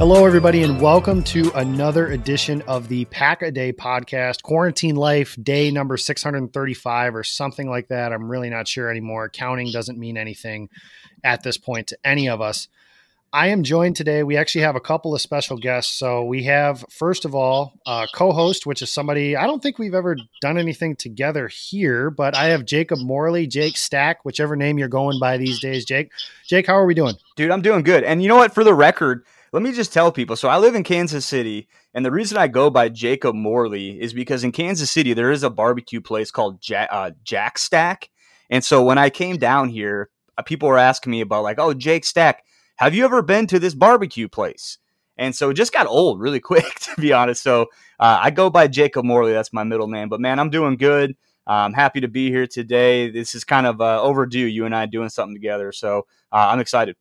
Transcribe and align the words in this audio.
Hello, 0.00 0.24
everybody, 0.24 0.62
and 0.62 0.80
welcome 0.80 1.22
to 1.24 1.52
another 1.56 2.12
edition 2.12 2.62
of 2.62 2.88
the 2.88 3.04
Pack 3.04 3.42
a 3.42 3.50
Day 3.50 3.70
podcast, 3.70 4.42
Quarantine 4.42 4.96
Life, 4.96 5.36
day 5.42 5.70
number 5.70 5.98
635 5.98 7.14
or 7.14 7.22
something 7.22 7.68
like 7.68 7.88
that. 7.88 8.10
I'm 8.10 8.30
really 8.30 8.48
not 8.48 8.66
sure 8.66 8.90
anymore. 8.90 9.28
Counting 9.28 9.70
doesn't 9.72 9.98
mean 9.98 10.16
anything 10.16 10.70
at 11.22 11.42
this 11.42 11.58
point 11.58 11.88
to 11.88 11.98
any 12.02 12.30
of 12.30 12.40
us. 12.40 12.68
I 13.30 13.48
am 13.48 13.62
joined 13.62 13.94
today. 13.94 14.22
We 14.22 14.38
actually 14.38 14.62
have 14.62 14.74
a 14.74 14.80
couple 14.80 15.14
of 15.14 15.20
special 15.20 15.58
guests. 15.58 15.94
So 15.98 16.24
we 16.24 16.44
have, 16.44 16.82
first 16.88 17.26
of 17.26 17.34
all, 17.34 17.74
a 17.86 18.08
co 18.14 18.32
host, 18.32 18.64
which 18.64 18.80
is 18.80 18.90
somebody 18.90 19.36
I 19.36 19.46
don't 19.46 19.62
think 19.62 19.78
we've 19.78 19.94
ever 19.94 20.16
done 20.40 20.56
anything 20.56 20.96
together 20.96 21.46
here, 21.46 22.08
but 22.08 22.34
I 22.34 22.46
have 22.46 22.64
Jacob 22.64 23.00
Morley, 23.00 23.46
Jake 23.46 23.76
Stack, 23.76 24.24
whichever 24.24 24.56
name 24.56 24.78
you're 24.78 24.88
going 24.88 25.20
by 25.20 25.36
these 25.36 25.60
days, 25.60 25.84
Jake. 25.84 26.10
Jake, 26.46 26.66
how 26.66 26.74
are 26.76 26.86
we 26.86 26.94
doing? 26.94 27.16
Dude, 27.36 27.50
I'm 27.50 27.60
doing 27.60 27.82
good. 27.82 28.02
And 28.02 28.22
you 28.22 28.28
know 28.28 28.36
what? 28.36 28.54
For 28.54 28.64
the 28.64 28.72
record, 28.72 29.26
let 29.52 29.62
me 29.62 29.72
just 29.72 29.92
tell 29.92 30.12
people. 30.12 30.36
So 30.36 30.48
I 30.48 30.58
live 30.58 30.74
in 30.74 30.84
Kansas 30.84 31.26
City, 31.26 31.68
and 31.92 32.04
the 32.04 32.10
reason 32.10 32.38
I 32.38 32.48
go 32.48 32.70
by 32.70 32.88
Jacob 32.88 33.34
Morley 33.34 34.00
is 34.00 34.12
because 34.12 34.44
in 34.44 34.52
Kansas 34.52 34.90
City 34.90 35.12
there 35.12 35.30
is 35.30 35.42
a 35.42 35.50
barbecue 35.50 36.00
place 36.00 36.30
called 36.30 36.60
Jack, 36.60 36.88
uh, 36.92 37.10
Jack 37.24 37.58
Stack, 37.58 38.10
and 38.50 38.64
so 38.64 38.82
when 38.82 38.98
I 38.98 39.10
came 39.10 39.36
down 39.36 39.68
here, 39.68 40.10
uh, 40.36 40.42
people 40.42 40.68
were 40.68 40.78
asking 40.78 41.12
me 41.12 41.20
about 41.20 41.44
like, 41.44 41.58
oh, 41.58 41.72
Jake 41.72 42.04
Stack, 42.04 42.44
have 42.76 42.94
you 42.94 43.04
ever 43.04 43.22
been 43.22 43.46
to 43.46 43.58
this 43.58 43.74
barbecue 43.74 44.28
place? 44.28 44.78
And 45.16 45.34
so 45.34 45.50
it 45.50 45.54
just 45.54 45.72
got 45.72 45.86
old 45.86 46.20
really 46.20 46.40
quick, 46.50 46.74
to 46.80 47.00
be 47.00 47.12
honest. 47.12 47.42
So 47.42 47.62
uh, 47.98 48.18
I 48.20 48.30
go 48.30 48.50
by 48.50 48.66
Jacob 48.66 49.04
Morley. 49.04 49.32
That's 49.32 49.52
my 49.52 49.64
middle 49.64 49.88
name. 49.88 50.08
But 50.08 50.20
man, 50.20 50.38
I'm 50.38 50.50
doing 50.50 50.76
good. 50.76 51.16
I'm 51.46 51.72
happy 51.72 52.00
to 52.00 52.08
be 52.08 52.30
here 52.30 52.46
today. 52.46 53.10
This 53.10 53.34
is 53.34 53.44
kind 53.44 53.66
of 53.66 53.80
uh, 53.80 54.00
overdue, 54.02 54.46
you 54.46 54.66
and 54.66 54.74
I 54.74 54.86
doing 54.86 55.08
something 55.08 55.34
together. 55.34 55.72
So 55.72 56.06
uh, 56.32 56.48
I'm 56.50 56.60
excited. 56.60 56.96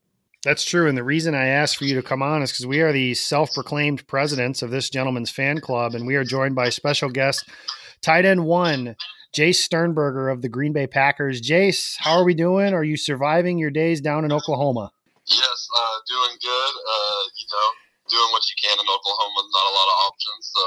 That's 0.46 0.64
true. 0.64 0.88
And 0.88 0.98
the 0.98 1.04
reason 1.04 1.36
I 1.36 1.48
asked 1.48 1.78
for 1.78 1.84
you 1.84 1.96
to 1.96 2.02
come 2.02 2.24
on 2.24 2.42
is 2.42 2.52
because 2.52 2.66
we 2.66 2.80
are 2.82 2.94
the 2.94 3.14
self 3.14 3.52
proclaimed 3.54 4.08
presidents 4.08 4.62
of 4.62 4.72
this 4.72 4.90
gentleman's 4.90 5.32
fan 5.32 5.60
club, 5.60 5.96
and 5.96 6.08
we 6.08 6.16
are 6.16 6.24
joined 6.24 6.56
by 6.56 6.70
special 6.70 7.10
guest, 7.10 7.50
tight 8.02 8.26
end 8.26 8.46
one, 8.46 8.96
Jace 9.36 9.60
Sternberger 9.60 10.30
of 10.30 10.42
the 10.42 10.50
Green 10.50 10.72
Bay 10.72 10.88
Packers. 10.88 11.42
Jace, 11.42 11.98
how 12.00 12.18
are 12.18 12.24
we 12.24 12.34
doing? 12.34 12.74
Are 12.74 12.84
you 12.84 12.96
surviving 12.96 13.58
your 13.58 13.70
days 13.70 14.00
down 14.00 14.24
in 14.24 14.32
Oklahoma? 14.32 14.92
Yes, 15.28 15.68
uh, 15.76 15.98
doing 16.08 16.38
good. 16.42 16.74
Uh, 16.88 17.24
you 17.36 17.48
know, 17.52 17.70
doing 18.10 18.32
what 18.32 18.42
you 18.48 18.56
can 18.64 18.80
in 18.80 18.88
Oklahoma. 18.88 19.40
Not 19.44 19.70
a 19.70 19.76
lot 19.76 19.88
of 19.92 19.98
options, 20.08 20.44
so 20.56 20.64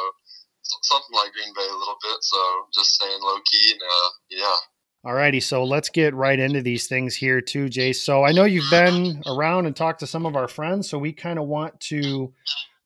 something 0.82 1.16
like 1.16 1.32
Green 1.32 1.52
Bay 1.56 1.66
a 1.66 1.78
little 1.80 1.96
bit. 2.02 2.18
So 2.20 2.38
just 2.74 2.94
staying 2.94 3.20
low 3.22 3.40
key 3.50 3.72
and 3.72 3.82
uh, 3.82 4.08
yeah, 4.30 4.56
Alrighty, 5.04 5.42
so 5.42 5.64
let's 5.64 5.88
get 5.88 6.14
right 6.14 6.38
into 6.38 6.62
these 6.62 6.86
things 6.86 7.16
here 7.16 7.40
too, 7.40 7.68
Jay. 7.68 7.92
So 7.92 8.24
I 8.24 8.30
know 8.30 8.44
you've 8.44 8.70
been 8.70 9.20
around 9.26 9.66
and 9.66 9.74
talked 9.74 9.98
to 10.00 10.06
some 10.06 10.26
of 10.26 10.36
our 10.36 10.46
friends, 10.46 10.88
so 10.88 10.96
we 10.96 11.12
kind 11.12 11.40
of 11.40 11.48
want 11.48 11.80
to 11.80 12.32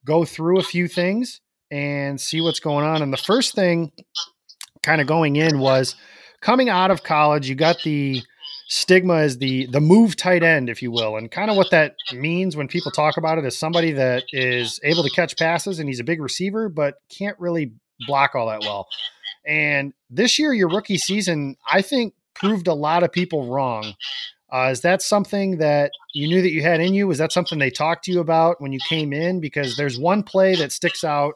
go 0.07 0.25
through 0.25 0.59
a 0.59 0.63
few 0.63 0.89
things 0.89 1.43
and 1.71 2.19
see 2.19 2.41
what's 2.41 2.61
going 2.61 2.87
on. 2.87 3.03
And 3.03 3.13
the 3.13 3.19
first 3.19 3.55
thing, 3.55 3.93
kind 4.83 5.03
of 5.03 5.07
going 5.07 5.37
in, 5.37 5.59
was 5.59 5.95
coming 6.41 6.71
out 6.71 6.91
of 6.91 7.03
college. 7.03 7.51
You 7.51 7.55
got 7.55 7.83
the 7.85 8.23
stigma 8.69 9.17
as 9.17 9.37
the 9.37 9.67
the 9.67 9.81
move 9.81 10.17
tight 10.17 10.43
end, 10.43 10.71
if 10.71 10.81
you 10.81 10.91
will, 10.91 11.19
and 11.19 11.31
kind 11.31 11.51
of 11.51 11.57
what 11.59 11.71
that 11.73 11.97
means 12.15 12.57
when 12.57 12.67
people 12.67 12.93
talk 12.93 13.19
about 13.19 13.37
it 13.37 13.45
is 13.45 13.59
somebody 13.59 13.93
that 13.93 14.23
is 14.33 14.81
able 14.85 15.03
to 15.03 15.11
catch 15.11 15.37
passes 15.37 15.81
and 15.81 15.89
he's 15.89 16.01
a 16.01 16.05
big 16.05 16.23
receiver, 16.23 16.71
but 16.71 16.95
can't 17.11 17.39
really 17.39 17.73
block 18.07 18.35
all 18.35 18.49
that 18.49 18.63
well. 18.63 18.87
And 19.47 19.93
this 20.11 20.39
year, 20.39 20.53
your 20.53 20.69
rookie 20.69 20.99
season, 20.99 21.57
I 21.71 21.83
think, 21.83 22.15
proved 22.35 22.67
a 22.67 22.75
lot 22.75 23.03
of 23.03 23.13
people 23.13 23.51
wrong. 23.51 23.95
Uh, 24.53 24.69
is 24.71 24.83
that 24.83 25.03
something 25.03 25.59
that 25.59 25.91
you 26.15 26.29
knew 26.29 26.41
that 26.41 26.53
you 26.53 26.63
had 26.63 26.81
in 26.81 26.95
you? 26.95 27.07
Was 27.07 27.19
that 27.19 27.33
something 27.33 27.59
they 27.59 27.71
talked 27.71 28.05
to 28.05 28.13
you 28.13 28.21
about 28.21 28.61
when 28.61 28.73
you 28.73 28.79
came 28.89 29.13
in? 29.13 29.41
Because 29.41 29.77
there's 29.77 29.99
one 29.99 30.23
play 30.23 30.55
that 30.57 30.73
sticks 30.73 31.03
out 31.03 31.35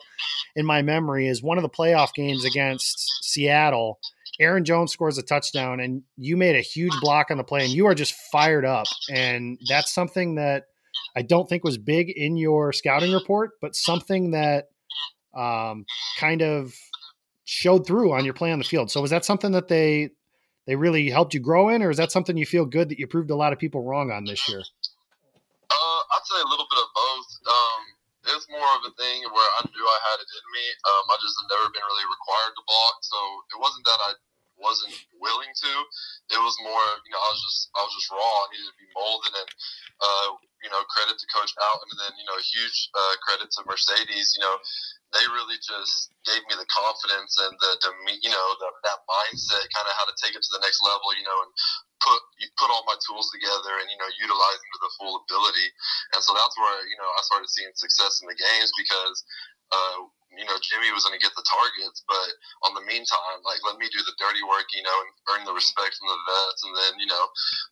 in 0.54 0.64
my 0.64 0.82
memory 0.82 1.26
is 1.26 1.42
one 1.42 1.58
of 1.58 1.62
the 1.62 1.68
playoff 1.68 2.14
games 2.14 2.44
against 2.44 3.24
Seattle. 3.24 3.98
Aaron 4.38 4.64
Jones 4.64 4.92
scores 4.92 5.18
a 5.18 5.22
touchdown, 5.22 5.80
and 5.80 6.02
you 6.16 6.36
made 6.36 6.56
a 6.56 6.60
huge 6.60 6.94
block 7.00 7.30
on 7.30 7.36
the 7.36 7.44
play, 7.44 7.64
and 7.64 7.72
you 7.72 7.86
are 7.86 7.94
just 7.94 8.14
fired 8.32 8.64
up. 8.64 8.86
And 9.12 9.58
that's 9.68 9.92
something 9.92 10.36
that 10.36 10.64
I 11.16 11.22
don't 11.22 11.48
think 11.48 11.64
was 11.64 11.78
big 11.78 12.10
in 12.10 12.36
your 12.36 12.72
scouting 12.72 13.12
report, 13.12 13.50
but 13.60 13.74
something 13.74 14.30
that 14.30 14.68
um, 15.36 15.84
kind 16.18 16.42
of 16.42 16.72
showed 17.50 17.82
through 17.82 18.14
on 18.14 18.22
your 18.22 18.32
play 18.32 18.54
on 18.54 18.62
the 18.62 18.64
field. 18.64 18.94
So 18.94 19.02
was 19.02 19.10
that 19.10 19.26
something 19.26 19.50
that 19.58 19.66
they 19.66 20.14
they 20.70 20.78
really 20.78 21.10
helped 21.10 21.34
you 21.34 21.42
grow 21.42 21.66
in, 21.68 21.82
or 21.82 21.90
is 21.90 21.98
that 21.98 22.14
something 22.14 22.38
you 22.38 22.46
feel 22.46 22.62
good 22.62 22.94
that 22.94 22.98
you 23.02 23.10
proved 23.10 23.34
a 23.34 23.34
lot 23.34 23.50
of 23.50 23.58
people 23.58 23.82
wrong 23.82 24.14
on 24.14 24.22
this 24.22 24.46
year? 24.46 24.62
Uh, 24.62 26.00
I'd 26.14 26.26
say 26.30 26.38
a 26.38 26.46
little 26.46 26.70
bit 26.70 26.78
of 26.78 26.88
both. 26.94 27.30
Um, 27.50 27.80
it's 28.30 28.46
more 28.54 28.70
of 28.78 28.86
a 28.86 28.94
thing 28.94 29.26
where 29.34 29.50
I 29.58 29.66
knew 29.66 29.82
I 29.82 29.98
had 30.14 30.18
it 30.22 30.30
in 30.30 30.44
me. 30.54 30.66
Um, 30.94 31.04
I 31.10 31.16
just 31.18 31.34
have 31.42 31.50
never 31.50 31.66
been 31.74 31.82
really 31.82 32.06
required 32.06 32.54
to 32.54 32.62
block, 32.70 32.96
so 33.02 33.18
it 33.50 33.58
wasn't 33.58 33.82
that 33.82 33.98
I 33.98 34.10
wasn't 34.62 34.94
willing 35.18 35.50
to. 35.50 35.72
It 36.30 36.38
was 36.38 36.54
more, 36.62 36.86
you 37.02 37.10
know, 37.10 37.18
I 37.18 37.30
was 37.34 37.42
just 37.42 37.60
I 37.74 37.80
was 37.82 37.92
just 37.98 38.14
raw. 38.14 38.36
I 38.46 38.48
needed 38.54 38.70
to 38.70 38.78
be 38.78 38.88
molded, 38.94 39.34
and 39.34 39.50
uh, 39.98 40.28
you 40.62 40.70
know, 40.70 40.86
credit 40.86 41.18
to 41.18 41.26
Coach 41.34 41.50
Out, 41.58 41.82
and 41.82 41.98
then 41.98 42.12
you 42.14 42.26
know, 42.30 42.38
huge 42.38 42.78
uh, 42.94 43.14
credit 43.26 43.50
to 43.58 43.66
Marcedes. 43.66 44.38
You 44.38 44.46
know, 44.46 44.56
they 45.10 45.24
really 45.34 45.58
just 45.58 46.14
gave 46.22 46.42
me 46.46 46.54
the 46.54 46.68
confidence 46.70 47.34
and 47.42 47.52
the, 47.58 47.70
the 47.82 47.90
you 48.22 48.30
know, 48.30 48.46
the, 48.62 48.68
that 48.86 49.00
mindset, 49.06 49.66
kind 49.74 49.88
of 49.90 49.94
how 49.98 50.06
to 50.06 50.14
take 50.22 50.38
it 50.38 50.42
to 50.42 50.52
the 50.54 50.62
next 50.62 50.78
level. 50.86 51.10
You 51.18 51.26
know, 51.26 51.38
and 51.42 51.50
put 51.98 52.20
put 52.56 52.70
all 52.70 52.86
my 52.86 52.96
tools 53.02 53.28
together 53.34 53.78
and 53.82 53.88
you 53.90 53.98
know 53.98 54.10
utilize 54.22 54.58
them 54.62 54.72
to 54.74 54.82
the 54.86 54.94
full 54.98 55.14
ability. 55.26 55.68
And 56.14 56.20
so 56.22 56.32
that's 56.32 56.56
where 56.56 56.78
you 56.86 56.98
know 56.98 57.08
I 57.10 57.20
started 57.26 57.50
seeing 57.50 57.74
success 57.74 58.22
in 58.22 58.30
the 58.30 58.38
games 58.38 58.70
because 58.78 59.16
uh, 59.74 59.98
you 60.34 60.46
know, 60.46 60.58
Jimmy 60.62 60.94
was 60.94 61.02
going 61.02 61.16
to 61.16 61.22
get 61.22 61.34
the 61.34 61.42
targets, 61.42 62.06
but 62.06 62.30
on 62.70 62.78
the 62.78 62.86
meantime, 62.86 63.38
like, 63.42 63.58
let 63.66 63.82
me 63.82 63.90
do 63.90 63.98
the 64.06 64.14
dirty 64.14 64.42
work, 64.46 64.70
you 64.70 64.82
know, 64.86 64.96
and 65.02 65.10
earn 65.34 65.42
the 65.42 65.56
respect 65.56 65.98
from 65.98 66.06
the 66.06 66.20
vets, 66.22 66.62
and 66.62 66.74
then, 66.78 66.92
you 67.02 67.10
know, 67.10 67.24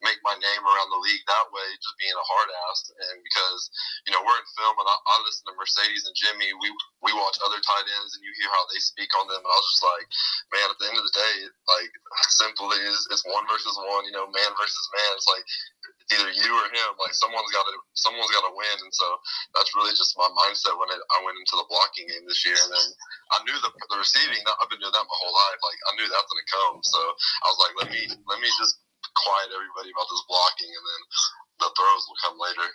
make 0.02 0.18
my 0.26 0.34
name 0.34 0.62
around 0.66 0.90
the 0.90 1.02
league 1.02 1.22
that 1.30 1.46
way, 1.54 1.68
just 1.78 1.98
being 2.02 2.14
a 2.14 2.26
hard 2.26 2.48
ass. 2.68 2.80
And 2.90 3.22
because, 3.22 3.60
you 4.06 4.12
know, 4.12 4.22
we're 4.26 4.38
in 4.38 4.48
film, 4.58 4.74
and 4.74 4.88
I, 4.90 4.96
I 4.98 5.14
listen 5.22 5.46
to 5.46 5.54
Marcedes 5.54 6.04
and 6.10 6.16
Jimmy, 6.18 6.50
we 6.58 6.68
we 6.98 7.14
watch 7.14 7.38
other 7.46 7.62
tight 7.62 7.86
ends, 7.86 8.18
and 8.18 8.22
you 8.26 8.32
hear 8.42 8.50
how 8.50 8.64
they 8.74 8.82
speak 8.82 9.10
on 9.22 9.30
them, 9.30 9.38
and 9.38 9.50
I 9.50 9.58
was 9.58 9.70
just 9.70 9.86
like, 9.86 10.06
man, 10.50 10.68
at 10.74 10.78
the 10.82 10.88
end 10.90 10.98
of 10.98 11.06
the 11.06 11.14
day, 11.14 11.36
like, 11.70 11.92
simply 12.42 12.78
is 12.82 13.06
it's 13.14 13.26
one 13.30 13.46
versus 13.46 13.78
one, 13.86 14.02
you 14.02 14.14
know, 14.14 14.26
man 14.26 14.52
versus 14.58 14.86
man. 14.90 15.12
It's 15.14 15.30
like 15.30 15.46
either 16.12 16.30
you 16.32 16.50
or 16.50 16.68
him. 16.72 16.90
Like 16.96 17.12
someone's 17.12 17.52
got 17.52 17.64
to 17.68 17.74
someone's 17.96 18.32
got 18.32 18.44
to 18.48 18.54
win, 18.56 18.76
and 18.84 18.92
so 18.92 19.06
that's 19.52 19.72
really 19.76 19.92
just 19.92 20.16
my 20.16 20.28
mindset 20.32 20.76
when 20.76 20.88
it, 20.92 21.00
I 21.00 21.18
went 21.24 21.36
into 21.36 21.56
the 21.60 21.68
blocking 21.68 22.08
game 22.08 22.24
this 22.24 22.44
year. 22.44 22.56
And 22.56 22.72
then 22.72 22.88
I 23.32 23.38
knew 23.44 23.56
the 23.60 23.70
the 23.92 23.98
receiving. 24.00 24.40
I've 24.44 24.70
been 24.72 24.80
doing 24.80 24.94
that 24.94 25.06
my 25.06 25.18
whole 25.20 25.34
life. 25.34 25.60
Like 25.60 25.80
I 25.84 25.90
knew 26.00 26.06
that's 26.08 26.28
gonna 26.28 26.48
come. 26.48 26.76
So 26.84 27.00
I 27.44 27.46
was 27.52 27.58
like, 27.60 27.74
let 27.84 27.88
me 27.92 28.02
let 28.28 28.38
me 28.40 28.48
just 28.56 28.80
quiet 29.14 29.48
everybody 29.52 29.92
about 29.92 30.08
this 30.08 30.24
blocking, 30.28 30.72
and 30.72 30.84
then 30.84 31.02
the 31.64 31.68
throws 31.76 32.04
will 32.08 32.20
come 32.24 32.36
later. 32.40 32.68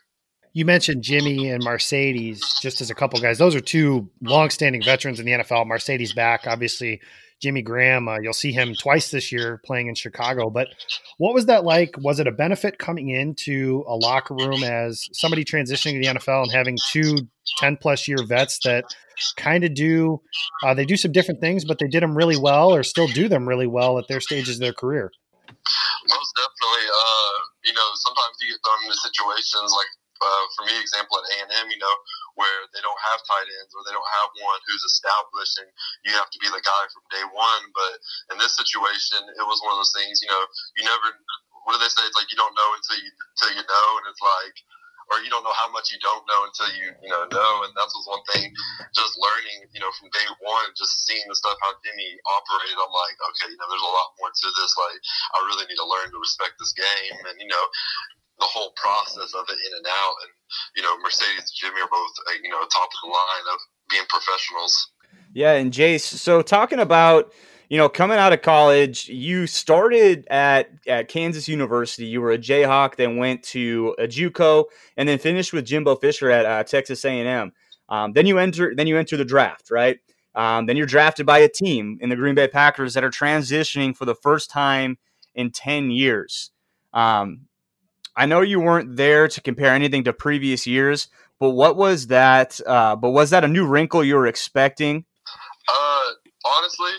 You 0.54 0.66
mentioned 0.70 1.02
Jimmy 1.02 1.50
and 1.50 1.66
Marcedes 1.66 2.62
just 2.62 2.80
as 2.80 2.92
a 2.92 2.96
couple 2.96 3.20
guys. 3.20 3.40
Those 3.40 3.56
are 3.56 3.62
two 3.62 4.12
long-standing 4.22 4.84
veterans 4.84 5.20
in 5.20 5.26
the 5.26 5.32
NFL. 5.32 5.66
Marcedes 5.66 6.14
back, 6.14 6.46
obviously 6.46 7.02
Jimmy 7.44 7.62
Graham. 7.62 8.08
Uh, 8.08 8.20
you'll 8.20 8.32
see 8.32 8.54
him 8.54 8.74
twice 8.74 9.12
this 9.12 9.30
year 9.30 9.60
playing 9.66 9.88
in 9.88 9.96
Chicago. 9.96 10.50
But 10.50 10.70
what 11.18 11.34
was 11.34 11.46
that 11.48 11.66
like? 11.66 11.94
Was 11.98 12.22
it 12.22 12.26
a 12.26 12.32
benefit 12.32 12.80
coming 12.80 13.10
into 13.10 13.84
a 13.86 13.96
locker 13.96 14.34
room 14.34 14.64
as 14.64 15.10
somebody 15.12 15.44
transitioning 15.44 16.02
to 16.02 16.08
the 16.08 16.20
NFL 16.20 16.44
and 16.44 16.52
having 16.54 16.78
two 16.90 17.18
10 17.58 17.76
plus 17.78 18.08
year 18.08 18.24
vets 18.26 18.60
that 18.64 18.86
kind 19.36 19.66
of 19.66 19.74
do, 19.74 20.22
uh, 20.64 20.74
they 20.74 20.86
do 20.86 20.96
some 20.96 21.12
different 21.12 21.42
things, 21.42 21.66
but 21.66 21.80
they 21.80 21.88
did 21.90 22.02
them 22.02 22.16
really 22.16 22.38
well 22.38 22.74
or 22.74 22.82
still 22.82 23.08
do 23.08 23.28
them 23.28 23.48
really 23.48 23.68
well 23.68 24.00
at 24.00 24.08
their 24.08 24.22
stages 24.22 24.56
of 24.56 24.62
their 24.62 24.74
career? 24.74 25.12
Most 25.44 26.32
definitely. 26.40 26.88
Uh, 26.88 27.36
you 27.66 27.74
know, 27.74 27.88
sometimes 27.96 28.40
you 28.40 28.56
get 28.56 28.60
thrown 28.64 28.88
into 28.88 28.96
situations 28.96 29.68
like 29.76 29.92
uh, 30.24 30.46
for 30.56 30.64
me, 30.64 30.80
example 30.80 31.20
at 31.20 31.28
A 31.28 31.36
and 31.44 31.52
M, 31.68 31.68
you 31.68 31.80
know, 31.80 31.96
where 32.36 32.60
they 32.74 32.82
don't 32.82 33.04
have 33.14 33.22
tight 33.26 33.50
ends 33.62 33.74
or 33.74 33.82
they 33.86 33.96
don't 33.96 34.14
have 34.24 34.30
one 34.42 34.62
who's 34.66 34.86
established, 34.86 35.62
and 35.62 35.70
you 36.06 36.12
have 36.18 36.30
to 36.30 36.40
be 36.42 36.50
the 36.50 36.64
guy 36.64 36.84
from 36.90 37.06
day 37.14 37.26
one. 37.32 37.64
But 37.74 37.94
in 38.34 38.38
this 38.42 38.58
situation, 38.58 39.22
it 39.38 39.46
was 39.46 39.62
one 39.62 39.74
of 39.76 39.80
those 39.80 39.96
things, 39.96 40.22
you 40.22 40.30
know, 40.30 40.44
you 40.78 40.84
never. 40.86 41.10
What 41.64 41.78
do 41.78 41.80
they 41.80 41.92
say? 41.92 42.04
It's 42.04 42.20
like 42.20 42.28
you 42.28 42.36
don't 42.36 42.56
know 42.58 42.70
until 42.76 43.00
you 43.00 43.08
until 43.08 43.52
you 43.56 43.64
know, 43.64 43.88
and 44.02 44.06
it's 44.12 44.20
like 44.20 44.58
or 45.12 45.20
you 45.20 45.28
don't 45.28 45.44
know 45.44 45.56
how 45.56 45.68
much 45.72 45.92
you 45.92 46.00
don't 46.00 46.24
know 46.28 46.48
until 46.48 46.70
you 46.80 46.88
you 47.04 47.12
know 47.12 47.28
know 47.28 47.54
and 47.68 47.74
that 47.76 47.92
was 47.92 48.08
one 48.08 48.24
thing 48.32 48.48
just 48.96 49.20
learning 49.20 49.68
you 49.76 49.82
know 49.84 49.92
from 50.00 50.08
day 50.16 50.28
one 50.40 50.70
just 50.80 51.04
seeing 51.04 51.24
the 51.28 51.36
stuff 51.36 51.60
how 51.60 51.76
Jimmy 51.84 52.16
operated 52.24 52.78
I'm 52.80 52.94
like 52.94 53.18
okay 53.34 53.52
you 53.52 53.58
know 53.60 53.68
there's 53.68 53.84
a 53.84 53.96
lot 54.00 54.16
more 54.20 54.32
to 54.32 54.48
this 54.56 54.74
like 54.80 55.00
I 55.36 55.38
really 55.44 55.68
need 55.68 55.80
to 55.82 55.92
learn 55.92 56.08
to 56.08 56.20
respect 56.24 56.56
this 56.56 56.72
game 56.72 57.20
and 57.28 57.36
you 57.36 57.50
know 57.52 57.66
the 58.40 58.50
whole 58.50 58.74
process 58.76 59.34
of 59.38 59.46
it 59.50 59.60
in 59.62 59.74
and 59.78 59.88
out. 59.88 60.16
And 60.26 60.32
you 60.76 60.84
know, 60.84 60.96
Marcedes 60.98 61.38
and 61.38 61.48
Jimmy 61.56 61.82
are 61.82 61.90
both 61.90 62.12
uh, 62.28 62.34
you 62.44 62.50
know 62.50 62.60
top 62.60 62.90
of 62.90 63.00
the 63.04 63.10
line 63.10 63.54
of 63.54 63.60
being 63.90 64.04
professionals. 64.10 64.92
Yeah, 65.34 65.54
and 65.54 65.72
Jace, 65.72 66.02
so 66.02 66.42
talking 66.42 66.80
about 66.80 67.34
you 67.70 67.78
know 67.78 67.90
coming 67.90 68.18
out 68.18 68.34
of 68.34 68.42
college, 68.42 69.10
you 69.10 69.48
started 69.48 70.28
at 70.30 70.70
at 70.88 71.08
Kansas 71.08 71.48
University. 71.48 72.06
You 72.06 72.22
were 72.22 72.32
a 72.32 72.38
Jayhawk, 72.38 72.96
then 72.96 73.18
went 73.18 73.44
to 73.44 73.96
a 74.00 74.08
JUCO, 74.08 74.66
and 74.98 75.08
then 75.08 75.18
finished 75.20 75.54
with 75.54 75.66
Jimbo 75.66 75.96
Fisher 75.98 76.30
at 76.30 76.46
uh, 76.46 76.64
Texas 76.64 77.04
A 77.06 77.10
and 77.10 77.28
M. 77.28 77.52
Um, 77.90 78.14
then 78.14 78.26
you 78.26 78.38
enter 78.38 78.74
then 78.76 78.88
you 78.88 78.98
enter 78.98 79.18
the 79.18 79.26
draft, 79.26 79.70
right? 79.72 80.00
Um, 80.36 80.66
then 80.66 80.78
you're 80.78 80.88
drafted 80.88 81.26
by 81.26 81.40
a 81.40 81.50
team 81.50 81.98
in 82.02 82.10
the 82.10 82.16
Green 82.16 82.36
Bay 82.36 82.48
Packers 82.48 82.94
that 82.96 83.04
are 83.04 83.12
transitioning 83.12 83.96
for 83.96 84.06
the 84.06 84.16
first 84.16 84.50
time 84.50 84.98
in 85.36 85.52
10 85.52 85.92
years. 85.92 86.52
Um, 86.94 87.42
I 88.16 88.26
know 88.26 88.42
you 88.42 88.60
weren't 88.60 88.96
there 88.96 89.28
to 89.28 89.42
compare 89.42 89.74
anything 89.74 90.04
to 90.04 90.14
previous 90.14 90.68
years, 90.68 91.08
but 91.40 91.52
what 91.52 91.76
was 91.76 92.08
that? 92.08 92.60
Uh, 92.66 92.96
but 92.96 93.12
was 93.12 93.32
that 93.32 93.44
a 93.44 93.48
new 93.48 93.66
wrinkle 93.66 94.04
you 94.04 94.16
were 94.16 94.28
expecting? 94.28 95.06
Uh, 95.68 96.10
honestly, 96.46 96.94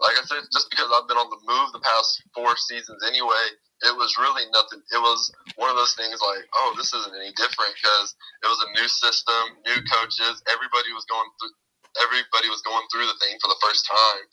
like 0.00 0.16
I 0.16 0.24
said, 0.24 0.46
just 0.52 0.70
because 0.70 0.88
I've 0.94 1.08
been 1.08 1.18
on 1.18 1.28
the 1.28 1.40
move 1.44 1.72
the 1.72 1.80
past 1.80 2.22
four 2.34 2.56
seasons 2.56 3.02
anyway, 3.06 3.44
it 3.82 3.96
was 3.96 4.14
really 4.20 4.44
nothing. 4.52 4.80
It 4.92 5.00
was 5.00 5.32
one 5.56 5.70
of 5.70 5.76
those 5.76 5.96
things 5.96 6.20
like, 6.20 6.44
oh, 6.54 6.74
this 6.76 6.92
isn't 6.92 7.16
any 7.16 7.32
different 7.34 7.72
because 7.80 8.14
it 8.44 8.48
was 8.48 8.60
a 8.60 8.72
new 8.76 8.88
system, 8.88 9.56
new 9.64 9.80
coaches. 9.88 10.40
Everybody 10.48 10.92
was 10.92 11.08
going 11.08 11.28
through 11.40 11.56
everybody 11.98 12.46
was 12.46 12.62
going 12.62 12.86
through 12.92 13.08
the 13.10 13.18
thing 13.18 13.34
for 13.42 13.50
the 13.50 13.58
first 13.58 13.82
time. 13.88 14.24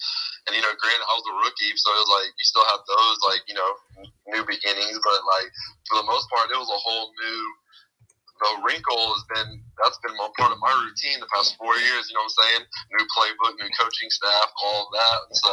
And 0.48 0.52
you 0.54 0.62
know, 0.62 0.74
granted, 0.78 1.08
I 1.10 1.16
was 1.18 1.28
a 1.28 1.36
rookie, 1.42 1.74
so 1.74 1.90
it 1.96 2.02
was 2.06 2.14
like 2.22 2.30
you 2.38 2.46
still 2.46 2.68
have 2.70 2.84
those 2.86 3.18
like 3.26 3.42
you 3.50 3.58
know 3.58 3.72
new 4.30 4.44
beginnings, 4.46 5.00
but 5.02 5.20
like 5.26 5.50
for 5.90 5.98
the 5.98 6.08
most 6.08 6.30
part, 6.30 6.54
it 6.54 6.60
was 6.60 6.70
a 6.70 6.82
whole 6.82 7.10
new. 7.18 7.44
The 8.38 8.62
wrinkle 8.70 9.02
has 9.18 9.26
been 9.34 9.50
that's 9.82 9.98
been 10.06 10.14
a 10.14 10.30
part 10.38 10.54
of 10.54 10.62
my 10.62 10.70
routine 10.70 11.18
the 11.18 11.32
past 11.34 11.58
four 11.58 11.74
years. 11.74 12.06
You 12.06 12.14
know 12.14 12.22
what 12.22 12.38
I'm 12.38 12.62
saying? 12.62 12.64
New 12.94 13.06
playbook, 13.10 13.58
new 13.58 13.72
coaching 13.74 14.14
staff, 14.14 14.54
all 14.62 14.86
of 14.86 14.90
that. 14.94 15.18
And 15.26 15.38
so 15.42 15.52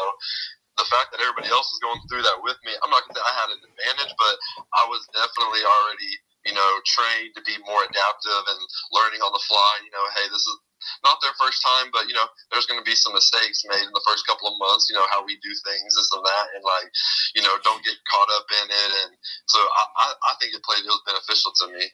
the 0.77 0.85
fact 0.93 1.09
that 1.17 1.25
everybody 1.25 1.49
else 1.49 1.65
is 1.73 1.81
going 1.81 1.97
through 2.13 2.29
that 2.29 2.45
with 2.45 2.61
me, 2.67 2.77
I'm 2.85 2.93
not 2.93 3.09
gonna 3.09 3.17
say 3.17 3.25
I 3.25 3.35
had 3.41 3.51
an 3.57 3.63
advantage, 3.65 4.13
but 4.21 4.35
I 4.77 4.85
was 4.85 5.01
definitely 5.17 5.65
already 5.65 6.13
you 6.45 6.53
know 6.53 6.71
trained 6.85 7.33
to 7.35 7.43
be 7.49 7.57
more 7.65 7.81
adaptive 7.89 8.45
and 8.53 8.61
learning 8.93 9.25
on 9.25 9.33
the 9.33 9.43
fly. 9.49 9.73
You 9.81 9.93
know, 9.97 10.05
hey, 10.13 10.29
this 10.29 10.45
is 10.45 10.57
not 11.03 11.19
their 11.23 11.35
first 11.41 11.63
time, 11.63 11.91
but 11.93 12.09
you 12.09 12.15
know, 12.15 12.27
there's 12.51 12.67
going 12.67 12.81
to 12.81 12.87
be 12.87 12.97
some 12.97 13.15
mistakes 13.15 13.63
made 13.69 13.85
in 13.85 13.95
the 13.95 14.07
first 14.07 14.27
couple 14.27 14.49
of 14.49 14.59
months. 14.59 14.89
You 14.89 14.97
know 14.97 15.07
how 15.11 15.25
we 15.25 15.37
do 15.41 15.53
things, 15.65 15.91
this 15.95 16.11
and 16.13 16.25
that, 16.25 16.47
and 16.55 16.63
like, 16.65 16.89
you 17.35 17.43
know, 17.43 17.55
don't 17.63 17.85
get 17.85 17.97
caught 18.11 18.31
up 18.37 18.47
in 18.63 18.67
it. 18.71 18.91
And 19.05 19.11
so 19.47 19.59
I, 19.59 19.83
I, 19.97 20.07
I 20.13 20.33
think 20.41 20.55
it 20.55 20.63
played 20.63 20.85
it 20.85 20.93
was 20.93 21.05
beneficial 21.07 21.53
to 21.61 21.67
me. 21.73 21.85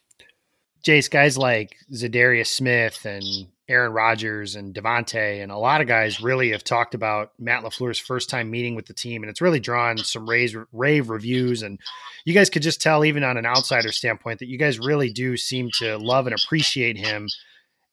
Jace, 0.83 1.11
guys 1.11 1.37
like 1.37 1.77
Za'Darius 1.93 2.47
Smith 2.47 3.05
and 3.05 3.25
Aaron 3.69 3.93
Rodgers 3.93 4.57
and 4.57 4.75
Davante 4.75 5.43
and 5.43 5.53
a 5.53 5.59
lot 5.59 5.81
of 5.81 5.87
guys 5.87 6.21
really 6.21 6.51
have 6.51 6.65
talked 6.65 6.95
about 6.95 7.33
Matt 7.39 7.63
LaFleur's 7.63 7.99
first 7.99 8.31
time 8.31 8.51
meeting 8.51 8.75
with 8.75 8.87
the 8.87 8.95
team, 8.95 9.23
and 9.23 9.31
it's 9.31 9.41
really 9.43 9.61
drawn 9.61 9.99
some 9.99 10.29
rave 10.29 11.09
reviews. 11.09 11.63
And 11.63 11.79
you 12.25 12.35
guys 12.35 12.51
could 12.51 12.63
just 12.63 12.81
tell, 12.81 13.05
even 13.05 13.23
on 13.23 13.37
an 13.37 13.47
outsider 13.47 13.93
standpoint, 13.93 14.41
that 14.41 14.49
you 14.49 14.59
guys 14.59 14.79
really 14.79 15.13
do 15.13 15.37
seem 15.37 15.69
to 15.79 15.99
love 15.99 16.27
and 16.27 16.35
appreciate 16.35 16.97
him 16.97 17.29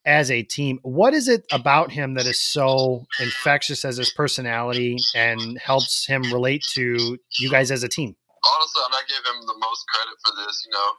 as 0.08 0.32
a 0.32 0.42
team. 0.42 0.80
What 0.82 1.14
is 1.14 1.28
it 1.28 1.44
about 1.52 1.92
him 1.92 2.16
that 2.16 2.26
is 2.26 2.40
so 2.40 3.06
infectious 3.20 3.84
as 3.84 4.00
his 4.00 4.10
personality 4.10 4.98
and 5.14 5.60
helps 5.60 6.08
him 6.08 6.24
relate 6.32 6.64
to 6.80 7.20
you 7.38 7.52
guys 7.52 7.70
as 7.70 7.84
a 7.84 7.92
team? 7.92 8.16
Honestly, 8.16 8.82
I'm 8.88 8.96
not 8.96 9.12
giving 9.12 9.36
him 9.36 9.44
the 9.44 9.60
most 9.60 9.84
credit 9.92 10.16
for 10.24 10.32
this. 10.40 10.64
You 10.64 10.72
know, 10.72 10.90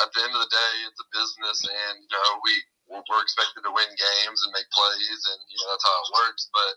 at 0.00 0.08
the 0.16 0.20
end 0.24 0.32
of 0.32 0.40
the 0.40 0.48
day, 0.48 0.72
it's 0.88 0.96
a 0.96 1.08
business, 1.12 1.58
and 1.68 1.94
you 2.00 2.10
know 2.16 2.28
we 2.40 2.52
we're 2.88 3.20
expected 3.20 3.60
to 3.60 3.72
win 3.76 3.92
games 3.92 4.40
and 4.40 4.56
make 4.56 4.68
plays, 4.72 5.20
and 5.28 5.40
you 5.52 5.56
know 5.60 5.68
that's 5.68 5.84
how 5.84 5.98
it 6.00 6.16
works. 6.24 6.48
But 6.48 6.72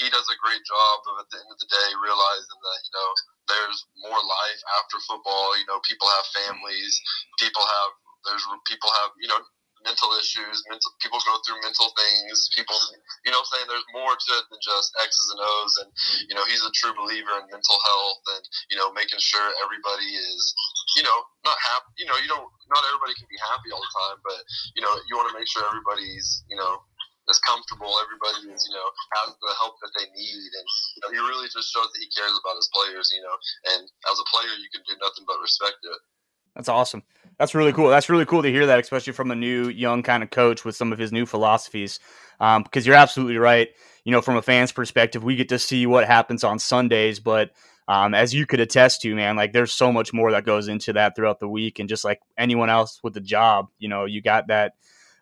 he 0.00 0.08
does 0.08 0.24
a 0.32 0.40
great 0.40 0.64
job 0.64 0.96
of 1.12 1.20
at 1.20 1.28
the 1.28 1.44
end 1.44 1.52
of 1.52 1.60
the 1.60 1.68
day 1.68 1.88
realizing 2.00 2.60
that 2.64 2.80
you 2.80 2.92
know 2.96 3.08
there's 3.52 3.78
more 4.08 4.22
life 4.24 4.60
after 4.80 4.96
football. 5.04 5.52
You 5.60 5.68
know, 5.68 5.84
people 5.84 6.08
have 6.08 6.24
families, 6.32 6.96
people 7.36 7.66
have 7.68 7.92
there's 8.24 8.44
people 8.64 8.88
have 9.04 9.12
you 9.20 9.28
know 9.28 9.40
mental 9.84 10.10
issues. 10.18 10.62
Mental 10.66 10.90
people 10.98 11.20
go 11.24 11.36
through 11.44 11.60
mental 11.62 11.90
things. 11.94 12.50
People, 12.54 12.76
you 13.24 13.32
know, 13.32 13.42
saying 13.46 13.66
there's 13.68 13.86
more 13.94 14.14
to 14.14 14.30
it 14.38 14.46
than 14.50 14.60
just 14.62 14.94
X's 15.02 15.28
and 15.34 15.40
O's. 15.42 15.74
And 15.84 15.88
you 16.30 16.34
know, 16.34 16.44
he's 16.46 16.62
a 16.64 16.72
true 16.74 16.94
believer 16.94 17.34
in 17.38 17.46
mental 17.50 17.78
health 17.82 18.22
and 18.38 18.44
you 18.70 18.76
know, 18.76 18.92
making 18.92 19.20
sure 19.20 19.44
everybody 19.64 20.08
is, 20.16 20.42
you 20.96 21.04
know, 21.04 21.18
not 21.44 21.58
happy. 21.60 21.90
You 22.02 22.06
know, 22.08 22.16
you 22.18 22.28
don't. 22.28 22.48
Not 22.68 22.84
everybody 22.84 23.16
can 23.16 23.28
be 23.32 23.40
happy 23.40 23.72
all 23.72 23.80
the 23.80 23.94
time, 23.96 24.18
but 24.20 24.40
you 24.76 24.82
know, 24.84 24.92
you 25.08 25.16
want 25.16 25.32
to 25.32 25.36
make 25.36 25.48
sure 25.48 25.64
everybody's, 25.64 26.44
you 26.52 26.56
know, 26.56 26.84
is 27.30 27.40
comfortable. 27.44 27.92
Everybody 28.00 28.52
is, 28.52 28.60
you 28.68 28.74
know, 28.76 28.88
has 29.20 29.32
the 29.40 29.52
help 29.56 29.80
that 29.80 29.92
they 29.96 30.08
need, 30.12 30.50
and 30.52 30.66
you 30.96 31.00
know, 31.04 31.10
he 31.16 31.20
really 31.20 31.48
just 31.48 31.72
shows 31.72 31.88
that 31.88 32.00
he 32.00 32.08
cares 32.12 32.36
about 32.40 32.56
his 32.56 32.68
players. 32.72 33.08
You 33.12 33.22
know, 33.24 33.36
and 33.76 33.88
as 34.08 34.16
a 34.20 34.26
player, 34.28 34.52
you 34.56 34.68
can 34.72 34.84
do 34.84 34.96
nothing 35.00 35.24
but 35.28 35.40
respect 35.40 35.80
it. 35.84 36.00
That's 36.56 36.68
awesome. 36.68 37.04
That's 37.38 37.54
really 37.54 37.72
cool. 37.72 37.88
That's 37.88 38.08
really 38.08 38.26
cool 38.26 38.42
to 38.42 38.50
hear 38.50 38.66
that, 38.66 38.80
especially 38.80 39.12
from 39.12 39.30
a 39.30 39.36
new, 39.36 39.68
young 39.68 40.02
kind 40.02 40.22
of 40.22 40.30
coach 40.30 40.64
with 40.64 40.74
some 40.74 40.92
of 40.92 40.98
his 40.98 41.12
new 41.12 41.24
philosophies. 41.24 42.00
Um, 42.40 42.64
because 42.64 42.86
you're 42.86 42.96
absolutely 42.96 43.36
right. 43.36 43.68
You 44.04 44.12
know, 44.12 44.20
from 44.20 44.36
a 44.36 44.42
fan's 44.42 44.72
perspective, 44.72 45.22
we 45.22 45.36
get 45.36 45.48
to 45.50 45.58
see 45.58 45.86
what 45.86 46.06
happens 46.06 46.42
on 46.42 46.58
Sundays, 46.58 47.20
but 47.20 47.50
um, 47.88 48.12
as 48.14 48.34
you 48.34 48.44
could 48.46 48.60
attest 48.60 49.00
to, 49.02 49.14
man, 49.14 49.34
like 49.36 49.52
there's 49.52 49.72
so 49.72 49.90
much 49.92 50.12
more 50.12 50.30
that 50.32 50.44
goes 50.44 50.68
into 50.68 50.92
that 50.92 51.16
throughout 51.16 51.40
the 51.40 51.48
week, 51.48 51.78
and 51.78 51.88
just 51.88 52.04
like 52.04 52.20
anyone 52.36 52.70
else 52.70 53.00
with 53.02 53.14
the 53.14 53.20
job, 53.20 53.68
you 53.78 53.88
know, 53.88 54.04
you 54.04 54.20
got 54.20 54.48
that, 54.48 54.74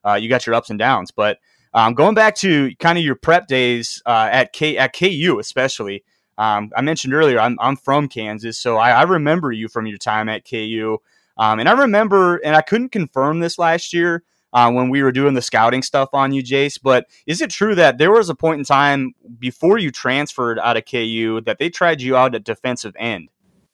uh, 0.05 0.15
you 0.15 0.29
got 0.29 0.47
your 0.47 0.55
ups 0.55 0.71
and 0.71 0.79
downs. 0.79 1.11
But 1.11 1.39
um, 1.75 1.95
going 1.95 2.15
back 2.15 2.35
to 2.37 2.75
kind 2.77 2.99
of 2.99 3.05
your 3.05 3.15
prep 3.15 3.47
days 3.47 4.03
uh, 4.05 4.29
at 4.31 4.53
K 4.53 4.77
at 4.79 4.95
KU, 4.95 5.39
especially, 5.41 6.03
um, 6.39 6.71
I 6.77 6.81
mentioned 6.83 7.15
earlier, 7.15 7.39
I'm 7.39 7.57
I'm 7.61 7.77
from 7.77 8.09
Kansas, 8.09 8.59
so 8.59 8.77
I, 8.79 8.91
I 8.91 9.03
remember 9.03 9.53
you 9.53 9.69
from 9.69 9.87
your 9.87 9.99
time 9.99 10.29
at 10.29 10.49
KU, 10.49 10.99
um, 11.37 11.61
and 11.61 11.69
I 11.69 11.73
remember, 11.73 12.37
and 12.37 12.57
I 12.57 12.63
couldn't 12.63 12.91
confirm 12.91 13.41
this 13.41 13.59
last 13.59 13.93
year 13.93 14.23
uh, 14.53 14.71
when 14.71 14.89
we 14.89 15.03
were 15.03 15.13
doing 15.13 15.35
the 15.35 15.43
scouting 15.43 15.83
stuff 15.83 16.09
on 16.13 16.33
you, 16.33 16.43
Jace. 16.43 16.79
But 16.83 17.07
is 17.27 17.41
it 17.41 17.51
true 17.51 17.75
that 17.75 17.99
there 17.99 18.13
was 18.13 18.31
a 18.31 18.35
point 18.35 18.59
in 18.59 18.65
time 18.65 19.15
before 19.39 19.79
you 19.79 19.91
transferred 19.91 20.59
out 20.59 20.77
of 20.77 20.85
KU 20.87 21.43
that 21.45 21.59
they 21.59 21.69
tried 21.69 22.01
you 22.01 22.17
out 22.17 22.35
at 22.35 22.45
defensive 22.45 22.95
end? 22.99 23.29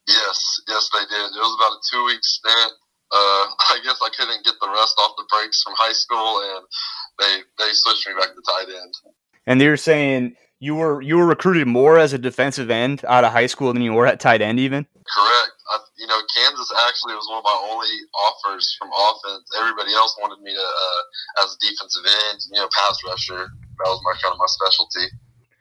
Yes, 0.09 0.61
yes, 0.67 0.91
they 0.93 1.01
did. 1.01 1.27
It 1.27 1.39
was 1.39 1.57
about 1.59 1.79
a 1.79 1.81
two 1.91 2.05
week 2.07 2.25
stint. 2.25 2.73
Uh, 3.13 3.15
I 3.71 3.79
guess 3.85 3.99
I 4.03 4.09
couldn't 4.17 4.45
get 4.45 4.55
the 4.61 4.69
rest 4.69 4.97
off 4.99 5.13
the 5.17 5.25
brakes 5.31 5.63
from 5.63 5.75
high 5.77 5.93
school, 5.93 6.43
and 6.57 6.67
they 7.19 7.65
they 7.65 7.71
switched 7.73 8.09
me 8.09 8.15
back 8.15 8.35
to 8.35 8.43
tight 8.43 8.75
end. 8.75 8.95
And 9.47 9.61
they're 9.61 9.77
saying 9.77 10.37
you 10.59 10.75
were 10.75 11.01
you 11.01 11.17
were 11.17 11.27
recruited 11.27 11.69
more 11.69 11.99
as 11.99 12.13
a 12.13 12.19
defensive 12.19 12.71
end 12.71 13.05
out 13.07 13.25
of 13.25 13.33
high 13.33 13.47
school 13.47 13.73
than 13.73 13.83
you 13.83 13.93
were 13.93 14.07
at 14.07 14.21
tight 14.21 14.43
end, 14.43 14.59
even. 14.59 14.85
Correct. 14.85 15.53
I, 15.71 15.79
you 16.03 16.09
know, 16.09 16.19
Kansas 16.35 16.71
actually 16.89 17.15
was 17.15 17.27
one 17.31 17.39
of 17.39 17.45
my 17.45 17.59
only 17.71 17.95
offers 18.27 18.75
from 18.77 18.91
offense. 18.91 19.47
Everybody 19.57 19.95
else 19.95 20.19
wanted 20.21 20.43
me 20.43 20.53
to 20.53 20.61
uh, 20.61 21.45
as 21.45 21.55
a 21.55 21.59
defensive 21.65 22.03
end, 22.05 22.41
you 22.51 22.61
know, 22.61 22.69
pass 22.75 22.99
rusher. 23.07 23.47
That 23.47 23.87
was 23.87 24.03
my 24.03 24.13
kind 24.21 24.35
of 24.35 24.39
my 24.39 24.47
specialty. 24.49 25.07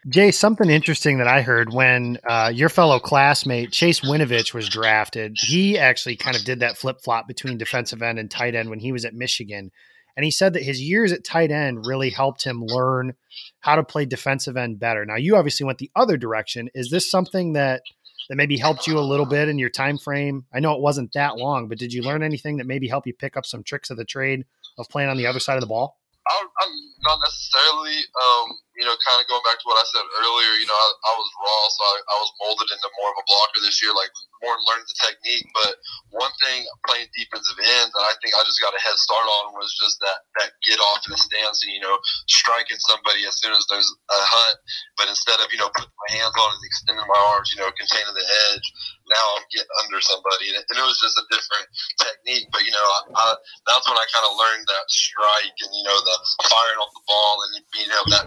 Jay, 0.09 0.31
something 0.31 0.67
interesting 0.67 1.19
that 1.19 1.27
I 1.27 1.43
heard 1.43 1.71
when 1.71 2.17
uh, 2.27 2.51
your 2.51 2.69
fellow 2.69 2.99
classmate 2.99 3.71
Chase 3.71 3.99
Winovich 3.99 4.51
was 4.51 4.67
drafted, 4.67 5.37
he 5.39 5.77
actually 5.77 6.15
kind 6.15 6.35
of 6.35 6.43
did 6.43 6.61
that 6.61 6.75
flip 6.75 7.01
flop 7.03 7.27
between 7.27 7.59
defensive 7.59 8.01
end 8.01 8.17
and 8.17 8.29
tight 8.29 8.55
end 8.55 8.71
when 8.71 8.79
he 8.79 8.91
was 8.91 9.05
at 9.05 9.13
Michigan. 9.13 9.69
And 10.17 10.25
he 10.25 10.31
said 10.31 10.53
that 10.53 10.63
his 10.63 10.81
years 10.81 11.11
at 11.11 11.23
tight 11.23 11.51
end 11.51 11.85
really 11.85 12.09
helped 12.09 12.43
him 12.43 12.65
learn 12.65 13.13
how 13.59 13.75
to 13.75 13.83
play 13.83 14.05
defensive 14.05 14.57
end 14.57 14.79
better. 14.79 15.05
Now, 15.05 15.17
you 15.17 15.35
obviously 15.35 15.67
went 15.67 15.77
the 15.77 15.91
other 15.95 16.17
direction. 16.17 16.69
Is 16.73 16.89
this 16.89 17.09
something 17.09 17.53
that 17.53 17.83
that 18.29 18.35
maybe 18.35 18.57
helped 18.57 18.87
you 18.87 18.97
a 18.97 19.01
little 19.01 19.25
bit 19.25 19.49
in 19.49 19.57
your 19.57 19.69
time 19.69 19.97
frame? 19.97 20.45
I 20.53 20.59
know 20.59 20.73
it 20.73 20.81
wasn't 20.81 21.13
that 21.13 21.37
long, 21.37 21.67
but 21.67 21.77
did 21.77 21.93
you 21.93 22.01
learn 22.01 22.23
anything 22.23 22.57
that 22.57 22.67
maybe 22.67 22.87
helped 22.87 23.07
you 23.07 23.13
pick 23.13 23.37
up 23.37 23.45
some 23.45 23.63
tricks 23.63 23.89
of 23.89 23.97
the 23.97 24.05
trade 24.05 24.45
of 24.77 24.89
playing 24.89 25.09
on 25.09 25.17
the 25.17 25.27
other 25.27 25.39
side 25.39 25.55
of 25.55 25.61
the 25.61 25.67
ball? 25.67 25.97
I'm, 26.27 26.47
I'm 26.61 26.73
not 27.03 27.19
necessarily, 27.23 27.97
um, 27.97 28.57
you 28.81 28.89
know, 28.89 28.97
kind 29.05 29.21
of 29.21 29.29
going 29.29 29.45
back 29.45 29.61
to 29.61 29.67
what 29.69 29.77
I 29.77 29.85
said 29.85 30.01
earlier. 30.25 30.57
You 30.57 30.65
know, 30.65 30.73
I, 30.73 30.89
I 31.05 31.13
was 31.13 31.29
raw, 31.37 31.63
so 31.69 31.81
I, 31.85 31.95
I 32.01 32.15
was 32.17 32.33
molded 32.41 32.73
into 32.73 32.89
more 32.97 33.13
of 33.13 33.21
a 33.21 33.25
blocker 33.29 33.61
this 33.61 33.77
year, 33.77 33.93
like 33.93 34.09
more 34.41 34.57
learning 34.65 34.89
the 34.89 34.97
technique. 34.97 35.45
But 35.53 35.77
one 36.09 36.33
thing 36.41 36.65
playing 36.89 37.13
defensive 37.13 37.61
end 37.61 37.93
that 37.93 38.05
I 38.09 38.17
think 38.25 38.33
I 38.33 38.41
just 38.41 38.57
got 38.57 38.73
a 38.73 38.81
head 38.81 38.97
start 38.97 39.21
on 39.21 39.53
was 39.53 39.69
just 39.77 40.01
that 40.01 40.25
that 40.41 40.57
get 40.65 40.81
off 40.81 41.05
in 41.05 41.13
the 41.13 41.21
stance 41.21 41.61
and 41.61 41.77
you 41.77 41.81
know 41.85 41.93
striking 42.25 42.81
somebody 42.89 43.29
as 43.29 43.37
soon 43.37 43.53
as 43.53 43.61
there's 43.69 43.85
a 43.85 44.17
hunt. 44.17 44.57
But 44.97 45.13
instead 45.13 45.37
of 45.37 45.53
you 45.53 45.61
know 45.61 45.69
putting 45.77 45.93
my 45.93 46.09
hands 46.17 46.33
on 46.33 46.49
and 46.49 46.65
extending 46.65 47.05
my 47.05 47.21
arms, 47.37 47.53
you 47.53 47.61
know, 47.61 47.69
containing 47.77 48.17
the 48.17 48.27
edge, 48.49 48.65
now 49.05 49.25
I'm 49.37 49.45
getting 49.53 49.77
under 49.85 50.01
somebody, 50.01 50.49
and 50.49 50.57
it, 50.57 50.65
and 50.73 50.81
it 50.81 50.89
was 50.89 50.97
just 50.97 51.21
a 51.21 51.25
different 51.29 51.69
technique. 52.01 52.49
But 52.49 52.65
you 52.65 52.73
know, 52.73 52.87
I, 53.13 53.37
that's 53.69 53.85
when 53.85 54.01
I 54.01 54.05
kind 54.09 54.25
of 54.25 54.41
learned 54.41 54.65
that 54.73 54.89
strike 54.89 55.57
and 55.61 55.69
you 55.69 55.85
know 55.85 55.97
the 56.01 56.15
firing 56.49 56.81
off 56.81 56.97
the 56.97 57.05
ball 57.05 57.45
and 57.45 57.51
you 57.77 57.85
know 57.85 58.03
that 58.09 58.25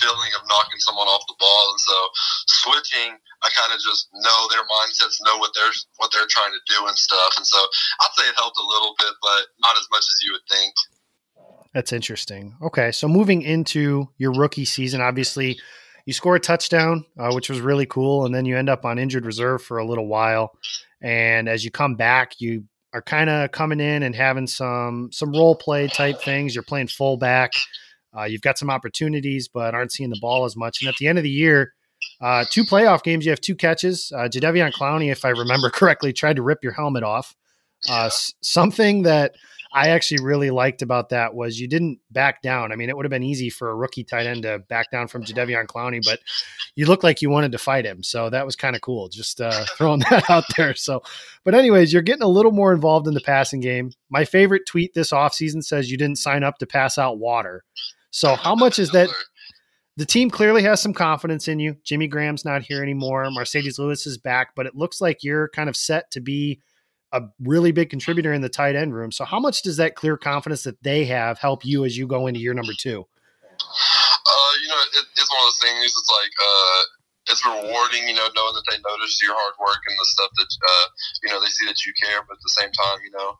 feeling 0.00 0.32
of 0.34 0.42
knocking 0.48 0.80
someone 0.80 1.06
off 1.06 1.24
the 1.28 1.38
ball. 1.38 1.64
And 1.70 1.80
so 1.80 1.96
switching, 2.64 3.16
I 3.42 3.48
kind 3.54 3.72
of 3.72 3.78
just 3.78 4.08
know 4.14 4.38
their 4.50 4.64
mindsets, 4.64 5.20
know 5.24 5.38
what 5.38 5.52
they're 5.54 5.74
what 5.96 6.10
they're 6.12 6.30
trying 6.30 6.52
to 6.52 6.62
do 6.66 6.86
and 6.86 6.96
stuff. 6.96 7.34
And 7.36 7.46
so 7.46 7.58
I'd 7.58 8.14
say 8.16 8.28
it 8.28 8.36
helped 8.36 8.58
a 8.58 8.66
little 8.66 8.94
bit, 8.98 9.14
but 9.22 9.42
not 9.60 9.76
as 9.76 9.86
much 9.90 10.06
as 10.06 10.18
you 10.22 10.32
would 10.32 10.46
think. 10.50 10.74
That's 11.72 11.92
interesting. 11.92 12.54
Okay, 12.62 12.92
so 12.92 13.08
moving 13.08 13.42
into 13.42 14.08
your 14.16 14.32
rookie 14.32 14.64
season, 14.64 15.00
obviously 15.00 15.58
you 16.06 16.12
score 16.12 16.36
a 16.36 16.40
touchdown, 16.40 17.04
uh, 17.18 17.32
which 17.32 17.48
was 17.48 17.60
really 17.60 17.86
cool, 17.86 18.26
and 18.26 18.34
then 18.34 18.44
you 18.44 18.56
end 18.56 18.68
up 18.68 18.84
on 18.84 18.98
injured 18.98 19.26
reserve 19.26 19.62
for 19.62 19.78
a 19.78 19.86
little 19.86 20.06
while. 20.06 20.52
And 21.00 21.48
as 21.48 21.64
you 21.64 21.70
come 21.70 21.96
back, 21.96 22.32
you 22.38 22.64
are 22.92 23.02
kind 23.02 23.28
of 23.28 23.50
coming 23.50 23.80
in 23.80 24.02
and 24.02 24.14
having 24.14 24.46
some 24.46 25.10
some 25.12 25.32
role 25.32 25.56
play 25.56 25.88
type 25.88 26.22
things. 26.22 26.54
You're 26.54 26.62
playing 26.62 26.88
fullback. 26.88 27.52
Uh, 28.16 28.24
you've 28.24 28.42
got 28.42 28.58
some 28.58 28.70
opportunities, 28.70 29.48
but 29.48 29.74
aren't 29.74 29.92
seeing 29.92 30.10
the 30.10 30.18
ball 30.20 30.44
as 30.44 30.56
much. 30.56 30.80
And 30.80 30.88
at 30.88 30.96
the 30.96 31.08
end 31.08 31.18
of 31.18 31.24
the 31.24 31.30
year, 31.30 31.74
uh, 32.20 32.44
two 32.50 32.64
playoff 32.64 33.02
games, 33.02 33.24
you 33.24 33.30
have 33.30 33.40
two 33.40 33.54
catches. 33.54 34.12
Uh, 34.14 34.28
Jadeveon 34.28 34.72
Clowney, 34.72 35.10
if 35.10 35.24
I 35.24 35.30
remember 35.30 35.70
correctly, 35.72 36.12
tried 36.12 36.36
to 36.36 36.42
rip 36.42 36.62
your 36.62 36.72
helmet 36.72 37.02
off. 37.02 37.34
Uh, 37.88 38.08
something 38.40 39.02
that 39.02 39.34
I 39.74 39.88
actually 39.88 40.22
really 40.22 40.50
liked 40.50 40.82
about 40.82 41.08
that 41.08 41.34
was 41.34 41.58
you 41.58 41.66
didn't 41.66 41.98
back 42.12 42.42
down. 42.42 42.70
I 42.70 42.76
mean, 42.76 42.88
it 42.88 42.96
would 42.96 43.04
have 43.04 43.10
been 43.10 43.24
easy 43.24 43.50
for 43.50 43.70
a 43.70 43.74
rookie 43.74 44.04
tight 44.04 44.24
end 44.24 44.44
to 44.44 44.60
back 44.60 44.92
down 44.92 45.08
from 45.08 45.24
Jadeveon 45.24 45.66
Clowney, 45.66 46.00
but 46.02 46.20
you 46.76 46.86
looked 46.86 47.02
like 47.02 47.20
you 47.20 47.28
wanted 47.28 47.50
to 47.52 47.58
fight 47.58 47.84
him. 47.84 48.04
So 48.04 48.30
that 48.30 48.46
was 48.46 48.54
kind 48.54 48.76
of 48.76 48.82
cool. 48.82 49.08
Just 49.08 49.40
uh, 49.40 49.64
throwing 49.76 50.00
that 50.10 50.30
out 50.30 50.44
there. 50.56 50.76
So, 50.76 51.02
but 51.42 51.54
anyways, 51.54 51.92
you're 51.92 52.02
getting 52.02 52.22
a 52.22 52.28
little 52.28 52.52
more 52.52 52.72
involved 52.72 53.08
in 53.08 53.14
the 53.14 53.20
passing 53.20 53.60
game. 53.60 53.90
My 54.10 54.24
favorite 54.24 54.64
tweet 54.64 54.94
this 54.94 55.10
offseason 55.10 55.64
says 55.64 55.90
you 55.90 55.98
didn't 55.98 56.18
sign 56.18 56.44
up 56.44 56.58
to 56.58 56.66
pass 56.66 56.96
out 56.96 57.18
water. 57.18 57.64
So 58.14 58.34
how 58.34 58.54
much 58.54 58.78
is 58.78 58.90
that? 58.90 59.08
The 59.96 60.06
team 60.06 60.28
clearly 60.28 60.62
has 60.62 60.80
some 60.80 60.92
confidence 60.92 61.46
in 61.46 61.60
you. 61.60 61.76
Jimmy 61.84 62.08
Graham's 62.08 62.44
not 62.44 62.62
here 62.62 62.82
anymore. 62.82 63.24
Marcedes 63.26 63.78
Lewis 63.78 64.06
is 64.06 64.18
back, 64.18 64.48
but 64.56 64.66
it 64.66 64.74
looks 64.74 65.00
like 65.00 65.22
you're 65.22 65.48
kind 65.50 65.68
of 65.68 65.76
set 65.76 66.10
to 66.12 66.20
be– 66.20 66.60
a 67.14 67.22
really 67.38 67.70
big 67.70 67.88
contributor 67.88 68.34
in 68.34 68.42
the 68.42 68.50
tight 68.50 68.74
end 68.74 68.92
room. 68.92 69.12
So 69.12 69.24
how 69.24 69.38
much 69.38 69.62
does 69.62 69.78
that 69.78 69.94
clear 69.94 70.18
confidence 70.18 70.64
that 70.64 70.82
they 70.82 71.06
have 71.06 71.38
help 71.38 71.64
you 71.64 71.86
as 71.86 71.96
you 71.96 72.08
go 72.08 72.26
into 72.26 72.40
year 72.40 72.52
number 72.52 72.74
two? 72.76 73.06
Uh, 73.06 74.52
you 74.60 74.68
know, 74.68 74.80
it, 74.98 75.06
it's 75.14 75.30
one 75.30 75.38
of 75.38 75.46
those 75.46 75.62
things. 75.62 75.94
It's 75.94 76.10
like 76.10 76.34
uh, 76.42 76.82
it's 77.30 77.42
rewarding, 77.46 78.10
you 78.10 78.18
know, 78.18 78.26
knowing 78.34 78.54
that 78.58 78.66
they 78.66 78.82
notice 78.82 79.22
your 79.22 79.32
hard 79.32 79.54
work 79.62 79.78
and 79.86 79.94
the 79.94 80.08
stuff 80.10 80.30
that 80.34 80.50
uh, 80.50 80.86
you 81.22 81.30
know 81.30 81.38
they 81.38 81.46
see 81.54 81.66
that 81.70 81.78
you 81.86 81.94
care. 82.02 82.18
But 82.26 82.34
at 82.34 82.42
the 82.42 82.54
same 82.58 82.72
time, 82.74 82.98
you 83.06 83.14
know, 83.14 83.38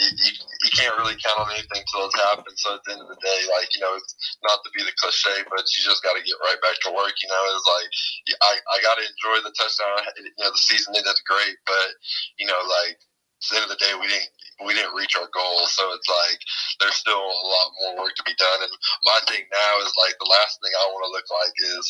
you, 0.00 0.32
you, 0.32 0.70
can't 0.72 0.96
really 0.96 1.16
count 1.20 1.44
on 1.44 1.52
anything 1.52 1.84
till 1.92 2.08
it's 2.08 2.16
happened. 2.24 2.56
So 2.56 2.74
at 2.74 2.82
the 2.88 2.96
end 2.96 3.04
of 3.04 3.10
the 3.12 3.20
day, 3.20 3.40
like 3.52 3.68
you 3.76 3.80
know, 3.84 3.92
it's 3.94 4.12
not 4.40 4.64
to 4.64 4.70
be 4.72 4.80
the 4.80 4.96
cliche, 4.96 5.44
but 5.52 5.60
you 5.60 5.80
just 5.84 6.02
got 6.02 6.16
to 6.16 6.24
get 6.24 6.40
right 6.40 6.60
back 6.64 6.80
to 6.88 6.96
work. 6.96 7.12
You 7.20 7.28
know, 7.28 7.42
it's 7.52 7.68
like 7.68 7.90
I 8.40 8.52
I 8.56 8.76
got 8.80 8.96
to 8.96 9.04
enjoy 9.04 9.44
the 9.44 9.52
touchdown. 9.52 10.00
You 10.16 10.44
know, 10.44 10.50
the 10.50 10.64
season 10.64 10.96
that's 10.96 11.24
great, 11.28 11.56
but 11.68 11.88
you 12.40 12.48
know, 12.48 12.60
like 12.64 12.96
at 12.96 13.44
the 13.48 13.54
end 13.60 13.66
of 13.68 13.72
the 13.72 13.80
day, 13.80 13.92
we 13.96 14.08
didn't 14.08 14.32
we 14.64 14.72
didn't 14.76 14.96
reach 14.96 15.16
our 15.16 15.28
goal. 15.32 15.64
So 15.68 15.92
it's 15.92 16.08
like 16.08 16.40
there's 16.80 16.96
still 16.96 17.20
a 17.20 17.46
lot 17.48 17.68
more 17.80 18.04
work 18.04 18.14
to 18.16 18.24
be 18.24 18.36
done. 18.36 18.60
And 18.64 18.72
my 19.04 19.18
thing 19.28 19.44
now 19.48 19.72
is 19.84 19.92
like 19.96 20.16
the 20.20 20.28
last 20.28 20.60
thing 20.60 20.72
I 20.72 20.92
want 20.92 21.04
to 21.08 21.14
look 21.14 21.28
like 21.28 21.54
is 21.76 21.84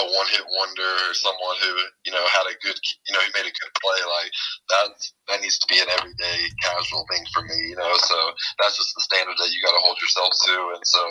a 0.00 0.04
one 0.08 0.28
hit 0.32 0.44
wonder 0.56 0.90
or 1.08 1.12
someone 1.12 1.56
who 1.60 1.72
you 2.08 2.12
know 2.12 2.24
had 2.32 2.48
a 2.48 2.56
good 2.64 2.76
you 3.04 3.12
know 3.12 3.20
he 3.20 3.36
made 3.36 3.44
a 3.44 3.52
good 3.52 3.72
play 3.76 4.00
like 4.08 4.32
that 4.72 4.88
that 5.28 5.40
needs 5.44 5.60
to 5.60 5.68
be 5.68 5.80
an 5.80 5.90
everyday 5.92 6.38
casual 6.64 7.04
thing 7.12 7.24
for 7.32 7.44
me 7.44 7.72
you 7.72 7.76
know? 7.76 7.92
So 8.00 8.16
that's 8.56 8.80
just 8.80 8.96
the 8.96 9.04
standard 9.04 9.36
that 9.36 9.52
you 9.52 9.60
got 9.60 9.76
to 9.76 9.84
hold 9.84 10.00
yourself 10.00 10.32
to 10.48 10.54
and 10.80 10.84
so 10.88 11.02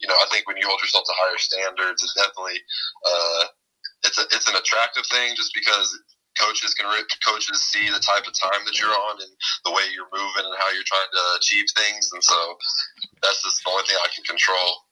you 0.00 0.08
know 0.08 0.18
I 0.20 0.28
think 0.28 0.44
when 0.44 0.60
you 0.60 0.68
hold 0.68 0.80
yourself 0.84 1.08
to 1.08 1.16
higher 1.16 1.40
standards 1.40 2.04
it's 2.04 2.16
definitely 2.16 2.60
uh, 3.08 3.44
it's 4.04 4.20
a 4.20 4.24
it's 4.28 4.48
an 4.48 4.60
attractive 4.60 5.08
thing 5.08 5.32
just 5.32 5.56
because 5.56 5.96
coaches 6.36 6.76
can 6.76 6.84
rip, 6.92 7.08
coaches 7.24 7.64
see 7.72 7.88
the 7.88 8.04
type 8.04 8.28
of 8.28 8.36
time 8.36 8.60
that 8.68 8.76
you're 8.76 8.92
on 8.92 9.16
and 9.16 9.32
the 9.64 9.72
way 9.72 9.88
you're 9.96 10.12
moving 10.12 10.44
and 10.44 10.56
how 10.60 10.68
you're 10.68 10.84
trying 10.84 11.08
to 11.08 11.24
achieve 11.40 11.64
things 11.72 12.12
and 12.12 12.20
so 12.20 12.36
that's 13.24 13.40
just 13.40 13.64
the 13.64 13.72
only 13.72 13.88
thing 13.88 13.96
I 14.04 14.12
can 14.12 14.24
control 14.28 14.84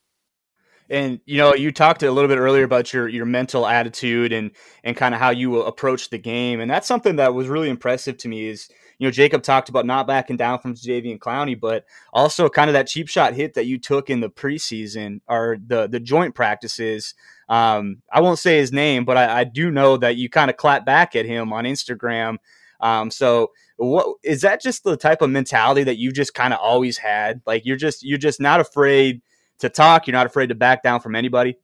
and 0.90 1.20
you 1.24 1.38
know, 1.38 1.54
you 1.54 1.72
talked 1.72 2.02
a 2.02 2.10
little 2.10 2.28
bit 2.28 2.38
earlier 2.38 2.64
about 2.64 2.92
your 2.92 3.08
your 3.08 3.26
mental 3.26 3.66
attitude 3.66 4.32
and 4.32 4.50
and 4.82 4.96
kind 4.96 5.14
of 5.14 5.20
how 5.20 5.30
you 5.30 5.62
approach 5.62 6.10
the 6.10 6.18
game, 6.18 6.60
and 6.60 6.70
that's 6.70 6.86
something 6.86 7.16
that 7.16 7.34
was 7.34 7.48
really 7.48 7.70
impressive 7.70 8.16
to 8.18 8.28
me. 8.28 8.46
Is 8.46 8.68
you 8.98 9.06
know, 9.06 9.10
Jacob 9.10 9.42
talked 9.42 9.68
about 9.68 9.86
not 9.86 10.06
backing 10.06 10.36
down 10.36 10.58
from 10.58 10.74
Jadeveon 10.74 11.18
Clowney, 11.18 11.58
but 11.58 11.84
also 12.12 12.48
kind 12.48 12.70
of 12.70 12.74
that 12.74 12.86
cheap 12.86 13.08
shot 13.08 13.34
hit 13.34 13.54
that 13.54 13.66
you 13.66 13.78
took 13.78 14.10
in 14.10 14.20
the 14.20 14.30
preseason 14.30 15.20
or 15.28 15.56
the 15.64 15.86
the 15.86 16.00
joint 16.00 16.34
practices. 16.34 17.14
Um, 17.48 18.02
I 18.12 18.20
won't 18.20 18.38
say 18.38 18.58
his 18.58 18.72
name, 18.72 19.04
but 19.04 19.16
I, 19.16 19.40
I 19.40 19.44
do 19.44 19.70
know 19.70 19.96
that 19.98 20.16
you 20.16 20.30
kind 20.30 20.50
of 20.50 20.56
clap 20.56 20.86
back 20.86 21.14
at 21.14 21.26
him 21.26 21.52
on 21.52 21.64
Instagram. 21.64 22.38
Um, 22.80 23.10
so 23.10 23.52
what 23.76 24.16
is 24.22 24.42
that 24.42 24.62
just 24.62 24.84
the 24.84 24.96
type 24.96 25.22
of 25.22 25.30
mentality 25.30 25.84
that 25.84 25.98
you 25.98 26.12
just 26.12 26.34
kind 26.34 26.52
of 26.52 26.60
always 26.60 26.98
had? 26.98 27.40
Like 27.46 27.64
you're 27.64 27.76
just 27.76 28.02
you're 28.02 28.18
just 28.18 28.40
not 28.40 28.60
afraid 28.60 29.22
to 29.64 29.70
talk. 29.70 30.06
You're 30.06 30.12
not 30.12 30.26
afraid 30.26 30.48
to 30.48 30.54
back 30.54 30.82
down 30.82 31.00
from 31.00 31.14
anybody. 31.16 31.56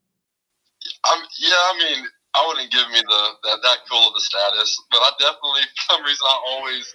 Um, 1.10 1.20
yeah, 1.38 1.54
I 1.54 1.78
mean, 1.78 2.04
I 2.34 2.44
wouldn't 2.46 2.70
give 2.72 2.88
me 2.90 3.00
the 3.00 3.22
that, 3.44 3.58
that 3.62 3.78
cool 3.90 4.08
of 4.08 4.14
a 4.16 4.20
status, 4.20 4.82
but 4.90 4.98
I 4.98 5.10
definitely, 5.18 5.62
for 5.76 5.94
some 5.94 6.02
reason, 6.04 6.26
I 6.26 6.40
always 6.48 6.94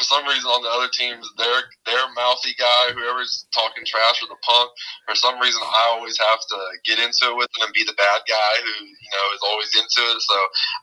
for 0.00 0.04
some 0.08 0.24
reason 0.24 0.48
on 0.48 0.64
the 0.64 0.72
other 0.72 0.88
teams, 0.88 1.28
their 1.36 1.58
their 1.84 2.04
mouthy 2.16 2.56
guy, 2.56 2.96
whoever's 2.96 3.44
talking 3.52 3.84
trash 3.84 4.24
or 4.24 4.28
the 4.32 4.40
punk, 4.40 4.72
for 5.04 5.14
some 5.14 5.36
reason 5.36 5.60
I 5.60 5.92
always 5.92 6.16
have 6.16 6.40
to 6.40 6.58
get 6.88 6.96
into 6.96 7.28
it 7.28 7.36
with 7.36 7.48
them 7.52 7.68
and 7.68 7.76
be 7.76 7.84
the 7.84 7.96
bad 8.00 8.24
guy 8.24 8.54
who 8.64 8.74
you 8.88 9.10
know 9.12 9.26
is 9.36 9.44
always 9.44 9.72
into 9.76 10.00
it. 10.00 10.20
So 10.24 10.36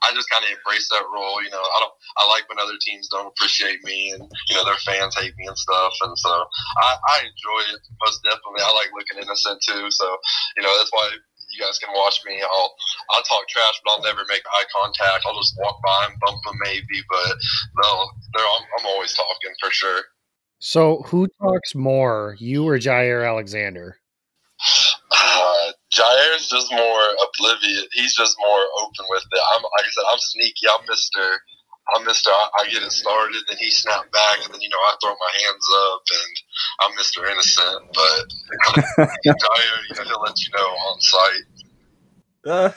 I 0.05 0.13
just 0.13 0.29
kind 0.29 0.45
of 0.45 0.53
embrace 0.53 0.85
that 0.93 1.09
role. 1.09 1.41
You 1.41 1.49
know, 1.49 1.61
I 1.61 1.77
don't 1.81 1.95
I 2.21 2.29
like 2.29 2.45
when 2.47 2.61
other 2.61 2.77
teams 2.77 3.09
don't 3.09 3.29
appreciate 3.33 3.81
me 3.83 4.13
and 4.13 4.21
you 4.49 4.55
know 4.55 4.65
their 4.65 4.79
fans 4.85 5.17
hate 5.17 5.33
me 5.41 5.49
and 5.49 5.57
stuff. 5.57 5.93
And 6.05 6.13
so 6.13 6.33
I, 6.85 6.89
I 6.93 7.17
enjoy 7.25 7.61
it 7.73 7.81
most 8.05 8.21
definitely. 8.21 8.61
I 8.61 8.71
like 8.77 8.93
looking 8.93 9.25
innocent 9.25 9.57
too. 9.65 9.89
So 9.89 10.05
you 10.57 10.61
know 10.61 10.73
that's 10.77 10.93
why 10.93 11.09
you 11.51 11.59
guys 11.63 11.79
can 11.79 11.93
watch 11.93 12.21
me. 12.25 12.41
I'll 12.41 12.75
I'll 13.11 13.23
talk 13.23 13.47
trash, 13.47 13.81
but 13.83 13.91
I'll 13.91 14.03
never 14.03 14.25
make 14.27 14.43
eye 14.45 14.65
contact. 14.75 15.25
I'll 15.25 15.39
just 15.39 15.55
walk 15.57 15.79
by 15.83 16.07
and 16.09 16.19
bump 16.19 16.39
them 16.45 16.55
maybe, 16.63 17.03
but 17.09 17.35
no, 17.83 18.09
I'm, 18.37 18.63
I'm 18.79 18.85
always 18.87 19.13
talking 19.13 19.53
for 19.61 19.71
sure. 19.71 20.01
So 20.59 21.03
who 21.07 21.27
talks 21.41 21.73
more, 21.73 22.35
you 22.39 22.67
or 22.67 22.77
Jaire 22.77 23.27
Alexander? 23.27 23.97
Uh, 25.11 25.71
Jaire's 25.91 26.49
just 26.49 26.71
more 26.71 27.01
oblivious. 27.23 27.87
He's 27.93 28.15
just 28.15 28.35
more 28.39 28.65
open 28.83 29.05
with 29.09 29.23
it. 29.31 29.41
I'm 29.55 29.63
like 29.63 29.85
I 29.85 29.89
said, 29.89 30.03
I'm 30.11 30.19
sneaky. 30.19 30.67
I'm 30.67 30.85
Mister. 30.87 31.41
I'm 31.95 32.05
Mister. 32.05 32.29
I, 32.29 32.49
I 32.59 32.69
get 32.69 32.83
it 32.83 32.91
started, 32.91 33.41
then 33.47 33.57
he 33.57 33.71
snapped 33.71 34.11
back, 34.11 34.37
and 34.43 34.53
then 34.53 34.61
you 34.61 34.69
know 34.69 34.77
I 34.77 34.95
throw 35.01 35.11
my 35.11 35.31
hands 35.43 35.67
up, 35.85 36.01
and 36.11 36.33
I'm 36.81 36.95
Mister 36.95 37.25
Innocent. 37.25 37.85
But 37.93 39.09
you 39.25 39.31
know, 39.31 40.03
he'll 40.05 40.21
let 40.21 40.39
you 40.39 40.49
know 40.55 40.67
on 40.67 41.01
site. 41.01 41.59
Uh, 42.45 42.71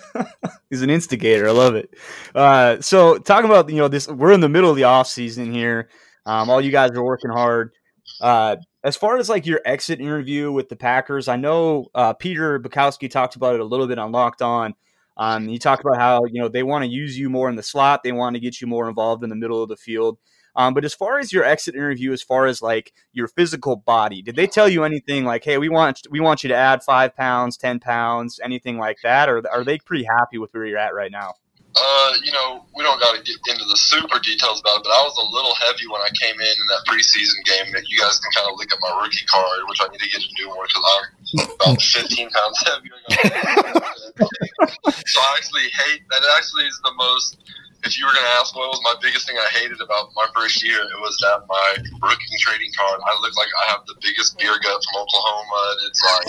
he's 0.70 0.82
an 0.82 0.90
instigator. 0.90 1.48
I 1.48 1.52
love 1.52 1.74
it. 1.74 1.94
Uh, 2.34 2.80
so 2.80 3.18
talking 3.18 3.48
about 3.50 3.68
you 3.68 3.76
know 3.76 3.88
this, 3.88 4.08
we're 4.08 4.32
in 4.32 4.40
the 4.40 4.48
middle 4.48 4.70
of 4.70 4.76
the 4.76 4.84
off 4.84 5.06
season 5.06 5.52
here. 5.52 5.88
Um, 6.26 6.50
all 6.50 6.60
you 6.60 6.72
guys 6.72 6.90
are 6.92 7.04
working 7.04 7.30
hard. 7.30 7.72
Uh, 8.20 8.56
as 8.84 8.96
far 8.96 9.16
as 9.18 9.28
like 9.28 9.46
your 9.46 9.60
exit 9.64 10.00
interview 10.00 10.50
with 10.50 10.68
the 10.68 10.76
Packers, 10.76 11.28
I 11.28 11.36
know 11.36 11.86
uh, 11.94 12.12
Peter 12.14 12.58
Bukowski 12.58 13.10
talked 13.10 13.36
about 13.36 13.54
it 13.54 13.60
a 13.60 13.64
little 13.64 13.86
bit 13.86 13.98
on 13.98 14.12
Locked 14.12 14.42
On. 14.42 14.74
Um, 15.16 15.48
you 15.48 15.58
talked 15.58 15.84
about 15.84 15.98
how 15.98 16.24
you 16.24 16.40
know 16.40 16.48
they 16.48 16.62
want 16.62 16.84
to 16.84 16.90
use 16.90 17.18
you 17.18 17.28
more 17.30 17.48
in 17.48 17.56
the 17.56 17.62
slot. 17.62 18.02
They 18.02 18.12
want 18.12 18.34
to 18.34 18.40
get 18.40 18.60
you 18.60 18.66
more 18.66 18.88
involved 18.88 19.22
in 19.24 19.30
the 19.30 19.36
middle 19.36 19.62
of 19.62 19.68
the 19.68 19.76
field. 19.76 20.18
Um, 20.54 20.74
but 20.74 20.84
as 20.84 20.92
far 20.94 21.18
as 21.18 21.32
your 21.32 21.44
exit 21.44 21.74
interview, 21.74 22.12
as 22.12 22.22
far 22.22 22.46
as 22.46 22.60
like 22.60 22.92
your 23.12 23.28
physical 23.28 23.76
body, 23.76 24.20
did 24.22 24.36
they 24.36 24.46
tell 24.46 24.68
you 24.68 24.84
anything 24.84 25.24
like, 25.24 25.44
"Hey, 25.44 25.58
we 25.58 25.68
want 25.68 26.02
we 26.10 26.20
want 26.20 26.42
you 26.42 26.48
to 26.48 26.54
add 26.56 26.82
five 26.82 27.16
pounds, 27.16 27.56
ten 27.56 27.80
pounds, 27.80 28.38
anything 28.42 28.78
like 28.78 28.98
that," 29.02 29.28
or 29.28 29.42
are 29.50 29.64
they 29.64 29.78
pretty 29.78 30.04
happy 30.04 30.38
with 30.38 30.52
where 30.52 30.66
you're 30.66 30.78
at 30.78 30.94
right 30.94 31.12
now? 31.12 31.34
Uh, 31.72 32.12
you 32.20 32.32
know, 32.32 32.64
we 32.76 32.84
don't 32.84 33.00
got 33.00 33.16
to 33.16 33.22
get 33.24 33.36
into 33.48 33.64
the 33.64 33.76
super 33.76 34.20
details 34.20 34.60
about 34.60 34.80
it, 34.80 34.84
but 34.84 34.92
I 34.92 35.00
was 35.08 35.16
a 35.16 35.24
little 35.32 35.56
heavy 35.56 35.88
when 35.88 36.04
I 36.04 36.12
came 36.20 36.36
in 36.36 36.52
in 36.52 36.66
that 36.68 36.84
preseason 36.84 37.40
game. 37.48 37.72
That 37.72 37.88
you 37.88 37.96
guys 37.96 38.20
can 38.20 38.28
kind 38.36 38.52
of 38.52 38.60
look 38.60 38.68
at 38.68 38.76
my 38.80 38.92
rookie 39.00 39.24
card, 39.24 39.64
which 39.68 39.80
I 39.80 39.88
need 39.88 40.04
to 40.04 40.10
get 40.12 40.20
a 40.20 40.30
new 40.36 40.52
one 40.52 40.68
because 40.68 40.84
I'm 40.84 41.48
about 41.48 41.80
15 41.96 42.28
pounds 42.28 42.58
heavier. 42.68 42.98
so 45.08 45.16
I 45.16 45.28
actually 45.40 45.72
hate 45.72 46.04
that. 46.12 46.20
It 46.20 46.32
actually, 46.36 46.68
is 46.68 46.80
the 46.84 46.92
most 46.92 47.40
if 47.84 47.98
you 47.98 48.06
were 48.06 48.12
going 48.12 48.24
to 48.24 48.36
ask 48.38 48.54
what 48.54 48.70
was 48.70 48.80
my 48.84 48.94
biggest 49.02 49.26
thing 49.26 49.36
I 49.36 49.48
hated 49.50 49.80
about 49.80 50.10
my 50.14 50.26
first 50.34 50.62
year, 50.62 50.78
it 50.78 51.00
was 51.02 51.16
that 51.18 51.42
my 51.48 51.68
rookie 52.06 52.38
trading 52.38 52.70
card, 52.78 53.00
I 53.02 53.12
look 53.20 53.34
like 53.36 53.48
I 53.58 53.70
have 53.72 53.82
the 53.86 53.94
biggest 54.00 54.38
beer 54.38 54.54
gut 54.62 54.78
from 54.86 55.02
Oklahoma. 55.02 55.60
And 55.74 55.80
it's 55.90 56.02
like, 56.02 56.28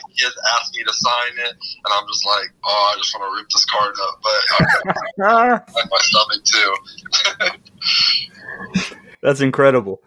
kids 0.16 0.36
asked 0.56 0.76
me 0.76 0.84
to 0.84 0.94
sign 0.94 1.32
it, 1.46 1.52
and 1.52 1.90
I'm 1.92 2.06
just 2.08 2.24
like, 2.26 2.48
oh, 2.64 2.92
I 2.94 2.98
just 2.98 3.14
want 3.14 3.28
to 3.28 3.36
rip 3.36 3.48
this 3.50 3.64
card 3.68 3.94
up. 4.08 4.20
But 4.24 4.40
I 5.28 5.50
like 5.74 5.90
my 5.90 6.00
stomach 6.00 6.44
too. 6.48 6.72
That's 9.22 9.40
incredible. 9.42 10.00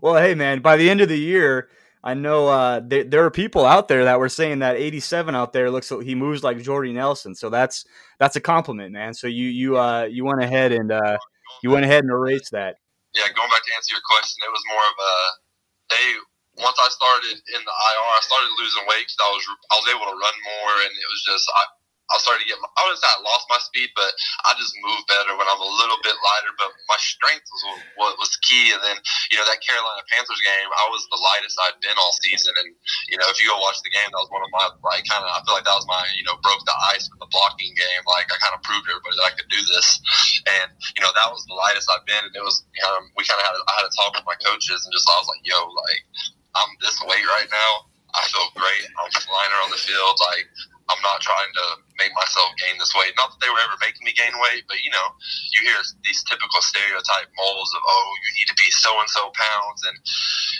well, 0.00 0.16
hey, 0.16 0.34
man, 0.34 0.60
by 0.60 0.76
the 0.76 0.88
end 0.88 1.02
of 1.02 1.10
the 1.10 1.18
year, 1.18 1.68
I 2.08 2.16
know 2.16 2.48
uh, 2.48 2.80
there, 2.80 3.04
there 3.04 3.24
are 3.28 3.30
people 3.30 3.68
out 3.68 3.92
there 3.92 4.08
that 4.08 4.16
were 4.16 4.32
saying 4.32 4.64
that 4.64 4.80
87 4.80 5.36
out 5.36 5.52
there 5.52 5.68
looks 5.68 5.92
he 5.92 6.16
moves 6.16 6.40
like 6.40 6.56
Jordy 6.56 6.96
Nelson. 6.96 7.36
So 7.36 7.52
that's 7.52 7.84
that's 8.16 8.32
a 8.32 8.40
compliment, 8.40 8.96
man. 8.96 9.12
So 9.12 9.28
you 9.28 9.44
you 9.52 9.76
uh, 9.76 10.08
you 10.08 10.24
went 10.24 10.40
ahead 10.40 10.72
and 10.72 10.88
uh, 10.88 11.20
you 11.60 11.68
went 11.68 11.84
ahead 11.84 12.08
and 12.08 12.10
erased 12.10 12.56
that. 12.56 12.80
Yeah, 13.12 13.28
going 13.36 13.52
back 13.52 13.60
to 13.60 13.72
answer 13.76 13.92
your 13.92 14.00
question, 14.08 14.40
it 14.40 14.48
was 14.48 14.64
more 14.72 14.86
of 14.88 14.96
a 14.96 15.12
they 15.92 16.06
once 16.64 16.80
I 16.80 16.88
started 16.88 17.44
in 17.44 17.60
the 17.60 17.76
IR, 17.76 18.08
I 18.08 18.24
started 18.24 18.56
losing 18.56 18.88
weight 18.88 19.04
because 19.04 19.20
I 19.20 19.28
was 19.28 19.44
I 19.68 19.74
was 19.76 19.88
able 19.92 20.08
to 20.08 20.16
run 20.16 20.36
more, 20.48 20.72
and 20.88 20.92
it 20.96 21.08
was 21.12 21.22
just 21.28 21.44
I 21.44 21.62
I 22.08 22.16
started 22.24 22.44
to 22.44 22.48
get, 22.48 22.56
my, 22.60 22.68
I 22.80 22.82
was 22.88 23.00
I 23.04 23.20
lost 23.20 23.44
my 23.52 23.60
speed, 23.60 23.92
but 23.92 24.08
I 24.48 24.56
just 24.56 24.72
move 24.80 25.04
better 25.08 25.36
when 25.36 25.44
I'm 25.44 25.60
a 25.60 25.72
little 25.80 26.00
bit 26.00 26.16
lighter. 26.16 26.52
But 26.56 26.72
my 26.88 26.96
strength 26.96 27.44
was 27.52 27.62
what 28.00 28.16
was 28.16 28.32
key. 28.44 28.72
And 28.72 28.80
then, 28.80 28.96
you 29.28 29.36
know, 29.36 29.44
that 29.44 29.60
Carolina 29.60 30.04
Panthers 30.08 30.40
game, 30.40 30.68
I 30.72 30.86
was 30.88 31.04
the 31.12 31.20
lightest 31.20 31.60
I'd 31.68 31.78
been 31.84 31.96
all 32.00 32.14
season. 32.24 32.56
And, 32.56 32.72
you 33.12 33.20
know, 33.20 33.28
if 33.28 33.36
you 33.40 33.52
go 33.52 33.60
watch 33.60 33.80
the 33.84 33.92
game, 33.92 34.08
that 34.08 34.22
was 34.24 34.32
one 34.32 34.40
of 34.40 34.50
my, 34.52 34.66
like, 34.84 35.04
kind 35.04 35.20
of, 35.20 35.30
I 35.30 35.44
feel 35.44 35.56
like 35.56 35.68
that 35.68 35.76
was 35.76 35.88
my, 35.88 36.04
you 36.16 36.24
know, 36.24 36.36
broke 36.40 36.64
the 36.64 36.76
ice 36.96 37.08
with 37.12 37.20
the 37.20 37.30
blocking 37.30 37.76
game. 37.76 38.02
Like, 38.08 38.32
I 38.32 38.36
kind 38.40 38.56
of 38.56 38.64
proved 38.64 38.88
everybody 38.88 39.16
that 39.20 39.28
I 39.28 39.36
could 39.36 39.50
do 39.52 39.60
this. 39.68 39.88
And, 40.48 40.68
you 40.96 41.04
know, 41.04 41.12
that 41.12 41.28
was 41.28 41.44
the 41.44 41.56
lightest 41.56 41.92
I've 41.92 42.08
been. 42.08 42.24
And 42.24 42.32
it 42.32 42.44
was, 42.44 42.64
you 42.72 42.82
know, 42.84 43.04
we 43.20 43.28
kind 43.28 43.36
of 43.36 43.44
had, 43.44 43.56
I 43.56 43.74
had 43.84 43.88
a 43.88 43.92
talk 43.92 44.16
with 44.16 44.24
my 44.24 44.38
coaches 44.40 44.84
and 44.84 44.92
just, 44.96 45.04
I 45.04 45.16
was 45.20 45.28
like, 45.28 45.44
yo, 45.44 45.56
like, 45.56 46.02
I'm 46.56 46.72
this 46.80 46.96
weight 47.04 47.26
right 47.36 47.50
now. 47.52 47.72
I 48.16 48.24
feel 48.24 48.48
great. 48.56 48.88
I'm 48.96 49.12
flying 49.20 49.52
around 49.52 49.70
the 49.70 49.84
field. 49.84 50.16
Like, 50.32 50.48
I'm 50.88 51.02
not 51.04 51.20
trying 51.20 51.52
to 51.52 51.64
make 52.00 52.12
myself 52.16 52.48
gain 52.56 52.80
this 52.80 52.92
weight. 52.96 53.12
Not 53.20 53.32
that 53.32 53.40
they 53.44 53.52
were 53.52 53.60
ever 53.60 53.76
making 53.80 54.04
me 54.08 54.16
gain 54.16 54.32
weight, 54.40 54.64
but 54.64 54.80
you 54.80 54.88
know, 54.88 55.06
you 55.52 55.60
hear 55.68 55.76
these 56.04 56.24
typical 56.24 56.60
stereotype 56.64 57.28
molds 57.36 57.72
of, 57.76 57.82
oh, 57.84 58.08
you 58.24 58.30
need 58.40 58.48
to 58.48 58.58
be 58.58 58.70
so 58.72 58.96
and 58.96 59.10
so 59.10 59.28
pounds. 59.36 59.80
And, 59.84 59.96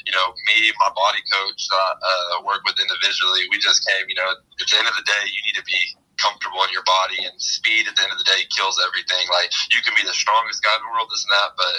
you 0.05 0.13
know, 0.13 0.37
me, 0.53 0.69
my 0.77 0.93
body 0.93 1.25
coach 1.33 1.69
that 1.73 1.95
uh, 1.97 2.45
work 2.45 2.61
with 2.69 2.77
individually, 2.77 3.49
we 3.49 3.57
just 3.57 3.85
came, 3.89 4.05
you 4.09 4.19
know, 4.21 4.29
at 4.29 4.67
the 4.69 4.77
end 4.77 4.89
of 4.89 4.97
the 4.97 5.07
day, 5.07 5.25
you 5.33 5.41
need 5.49 5.57
to 5.57 5.65
be 5.65 5.81
comfortable 6.19 6.61
in 6.67 6.75
your 6.75 6.85
body 6.85 7.25
and 7.25 7.39
speed 7.39 7.87
at 7.87 7.95
the 7.95 8.03
end 8.03 8.13
of 8.13 8.19
the 8.19 8.27
day 8.27 8.43
kills 8.53 8.77
everything. 8.83 9.25
Like 9.31 9.49
you 9.71 9.81
can 9.81 9.95
be 9.95 10.05
the 10.05 10.15
strongest 10.15 10.61
guy 10.61 10.75
in 10.75 10.83
the 10.83 10.91
world, 10.91 11.09
this 11.09 11.25
and 11.25 11.33
that, 11.33 11.51
but 11.57 11.79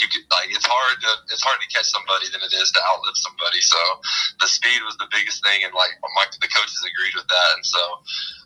you 0.00 0.08
could 0.08 0.24
like 0.30 0.50
it's 0.50 0.66
hard 0.66 0.96
to 1.02 1.10
it's 1.34 1.42
hard 1.42 1.58
to 1.58 1.68
catch 1.70 1.90
somebody 1.90 2.30
than 2.30 2.42
it 2.42 2.54
is 2.54 2.70
to 2.72 2.80
outlive 2.90 3.18
somebody. 3.18 3.60
So 3.60 3.78
the 4.40 4.48
speed 4.48 4.80
was 4.86 4.96
the 4.98 5.10
biggest 5.10 5.42
thing, 5.42 5.62
and 5.66 5.74
like 5.74 5.94
my, 6.02 6.24
the 6.40 6.50
coaches 6.50 6.80
agreed 6.82 7.14
with 7.18 7.26
that. 7.26 7.50
And 7.58 7.64
so 7.66 7.82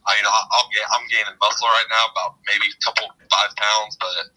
I 0.08 0.16
you 0.16 0.24
know 0.24 0.32
I'll 0.32 0.70
get 0.72 0.84
I'm 0.92 1.04
gaining 1.08 1.36
muscle 1.38 1.68
right 1.68 1.90
now 1.92 2.04
about 2.10 2.30
maybe 2.48 2.68
a 2.72 2.78
couple 2.80 3.08
five 3.28 3.52
pounds, 3.56 3.96
but 4.00 4.32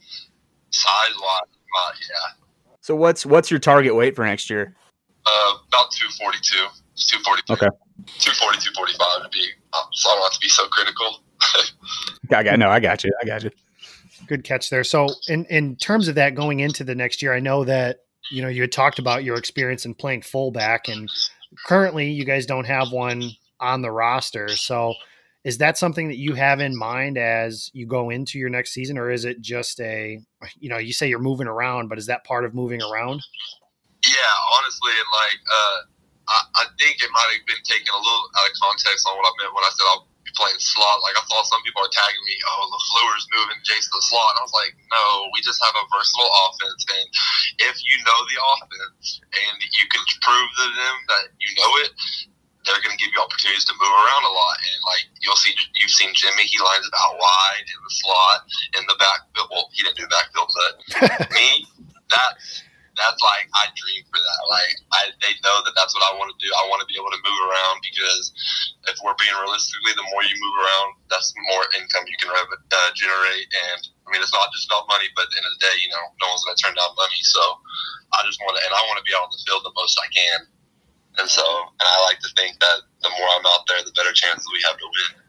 size 0.71 1.15
wise, 1.15 1.51
uh, 1.51 1.91
yeah. 2.03 2.27
So 2.83 2.95
what's 2.95 3.25
what's 3.25 3.49
your 3.49 3.59
target 3.59 3.95
weight 3.95 4.15
for 4.15 4.25
next 4.25 4.49
year? 4.49 4.75
Uh, 5.25 5.51
about 5.67 5.91
two 5.91 6.07
forty 6.19 6.39
two. 6.43 6.67
Two 6.95 7.19
forty 7.23 7.41
two. 7.47 7.53
Okay. 7.53 7.71
240, 8.19 8.59
245 8.75 9.23
to 9.23 9.29
be, 9.29 9.49
um, 9.73 9.87
so 9.93 10.09
I 10.09 10.13
don't 10.15 10.23
have 10.23 10.33
to 10.33 10.39
be 10.39 10.49
so 10.49 10.67
critical. 10.67 11.23
I 12.31 12.43
got 12.43 12.59
no, 12.59 12.69
I 12.69 12.79
got 12.79 13.03
you, 13.03 13.11
I 13.21 13.25
got 13.25 13.43
you. 13.43 13.51
Good 14.27 14.43
catch 14.43 14.69
there. 14.69 14.83
So, 14.83 15.07
in 15.27 15.45
in 15.45 15.75
terms 15.75 16.07
of 16.07 16.15
that 16.15 16.35
going 16.35 16.59
into 16.59 16.83
the 16.83 16.95
next 16.95 17.21
year, 17.21 17.33
I 17.33 17.39
know 17.39 17.63
that 17.65 17.99
you 18.31 18.41
know 18.41 18.47
you 18.47 18.61
had 18.61 18.71
talked 18.71 18.99
about 18.99 19.23
your 19.23 19.37
experience 19.37 19.85
in 19.85 19.93
playing 19.93 20.23
fullback, 20.23 20.87
and 20.87 21.09
currently 21.65 22.09
you 22.09 22.25
guys 22.25 22.45
don't 22.45 22.65
have 22.65 22.91
one 22.91 23.31
on 23.59 23.81
the 23.81 23.91
roster. 23.91 24.47
So, 24.49 24.95
is 25.43 25.59
that 25.59 25.77
something 25.77 26.07
that 26.07 26.17
you 26.17 26.33
have 26.33 26.59
in 26.59 26.75
mind 26.75 27.17
as 27.17 27.69
you 27.73 27.85
go 27.85 28.09
into 28.09 28.39
your 28.39 28.49
next 28.49 28.71
season, 28.71 28.97
or 28.97 29.11
is 29.11 29.25
it 29.25 29.41
just 29.41 29.79
a 29.79 30.19
you 30.59 30.69
know 30.69 30.77
you 30.77 30.93
say 30.93 31.07
you're 31.07 31.19
moving 31.19 31.47
around, 31.47 31.87
but 31.87 31.97
is 31.97 32.07
that 32.07 32.23
part 32.23 32.45
of 32.45 32.53
moving 32.53 32.81
around? 32.81 33.21
Yeah, 34.03 34.35
honestly, 34.57 34.93
like 35.11 35.39
uh, 35.49 35.77
I, 36.29 36.39
I 36.55 36.65
think 36.79 37.01
it 37.01 37.09
might 37.13 37.29
have 37.33 37.45
been 37.45 37.63
taken 37.63 37.89
a 37.93 37.97
little 37.97 38.25
out 38.37 38.49
of 38.49 38.55
context 38.61 39.07
on 39.07 39.17
what 39.17 39.25
I 39.25 39.31
meant 39.43 39.53
when 39.53 39.63
I 39.63 39.69
said 39.73 39.85
I'll 39.93 40.07
playing 40.35 40.59
slot. 40.59 41.01
Like 41.01 41.17
I 41.17 41.23
saw 41.25 41.41
some 41.43 41.63
people 41.63 41.83
are 41.83 41.91
tagging 41.91 42.25
me, 42.27 42.35
oh, 42.45 42.69
LaFleur's 42.71 43.25
moving 43.35 43.59
Jace 43.63 43.87
to 43.89 43.95
the 43.97 44.05
slot. 44.07 44.35
And 44.35 44.39
I 44.39 44.43
was 44.45 44.55
like, 44.55 44.73
no, 44.91 45.31
we 45.31 45.39
just 45.41 45.59
have 45.63 45.75
a 45.75 45.83
versatile 45.89 46.31
offense, 46.47 46.81
and 46.91 47.07
if 47.71 47.75
you 47.81 47.95
know 48.03 48.19
the 48.27 48.37
offense 48.55 49.23
and 49.23 49.55
you 49.61 49.85
can 49.89 50.03
prove 50.21 50.49
to 50.61 50.67
them 50.75 50.95
that 51.09 51.25
you 51.39 51.51
know 51.55 51.71
it, 51.83 51.91
they're 52.65 52.81
going 52.81 52.97
to 52.97 53.01
give 53.01 53.13
you 53.13 53.21
opportunities 53.21 53.63
to 53.69 53.77
move 53.77 53.93
around 53.93 54.25
a 54.25 54.33
lot. 54.33 54.57
And 54.57 54.81
like 54.89 55.05
you'll 55.21 55.39
see, 55.39 55.53
you've 55.77 55.93
seen 55.93 56.11
Jimmy, 56.17 56.49
he 56.49 56.57
lines 56.57 56.85
it 56.85 56.93
out 56.97 57.15
wide 57.15 57.65
in 57.69 57.79
the 57.79 57.93
slot, 57.93 58.39
in 58.75 58.83
the 58.89 58.97
backfield. 58.97 59.47
Well, 59.53 59.69
he 59.71 59.85
didn't 59.85 60.01
do 60.01 60.09
backfield, 60.09 60.49
but 60.49 60.73
me, 61.37 61.54
that's 62.95 63.21
like 63.21 63.47
I 63.55 63.71
dream 63.75 64.03
for 64.07 64.19
that. 64.19 64.41
Like 64.47 64.75
I, 64.91 65.01
they 65.19 65.35
know 65.43 65.63
that 65.63 65.75
that's 65.75 65.91
what 65.95 66.03
I 66.07 66.15
want 66.15 66.31
to 66.31 66.39
do. 66.39 66.49
I 66.51 66.67
want 66.71 66.79
to 66.83 66.89
be 66.89 66.95
able 66.95 67.11
to 67.11 67.21
move 67.21 67.41
around 67.47 67.83
because 67.83 68.31
if 68.91 68.97
we're 69.03 69.15
being 69.19 69.35
realistically, 69.35 69.93
the 69.95 70.07
more 70.11 70.23
you 70.23 70.35
move 70.35 70.57
around, 70.63 70.89
that's 71.11 71.31
more 71.51 71.63
income 71.75 72.07
you 72.07 72.17
can 72.19 72.31
uh, 72.31 72.89
generate. 72.95 73.47
And 73.51 73.79
I 74.07 74.15
mean, 74.15 74.23
it's 74.23 74.33
not 74.33 74.51
just 74.55 74.67
about 74.71 74.87
money, 74.87 75.11
but 75.13 75.27
at 75.27 75.31
the 75.31 75.37
end 75.43 75.47
of 75.47 75.53
the 75.59 75.63
day, 75.67 75.75
you 75.83 75.91
know, 75.91 76.03
no 76.23 76.31
one's 76.31 76.43
going 76.47 76.55
to 76.55 76.63
turn 76.63 76.75
down 76.75 76.91
money. 76.95 77.21
So 77.23 77.41
I 78.15 78.23
just 78.23 78.39
want 78.41 78.55
to, 78.55 78.61
and 78.63 78.73
I 78.73 78.81
want 78.87 78.97
to 78.99 79.05
be 79.05 79.13
out 79.13 79.27
on 79.27 79.33
the 79.33 79.41
field 79.43 79.61
the 79.67 79.75
most 79.75 79.95
I 79.99 80.07
can. 80.09 80.39
And 81.19 81.27
so, 81.31 81.43
and 81.43 81.87
I 81.87 81.97
like 82.11 82.19
to 82.23 82.31
think 82.35 82.59
that 82.59 82.79
the 83.03 83.11
more 83.15 83.29
I'm 83.35 83.47
out 83.47 83.63
there, 83.67 83.79
the 83.83 83.95
better 83.95 84.11
chances 84.11 84.43
we 84.51 84.59
have 84.67 84.77
to 84.79 84.87
win. 84.87 85.21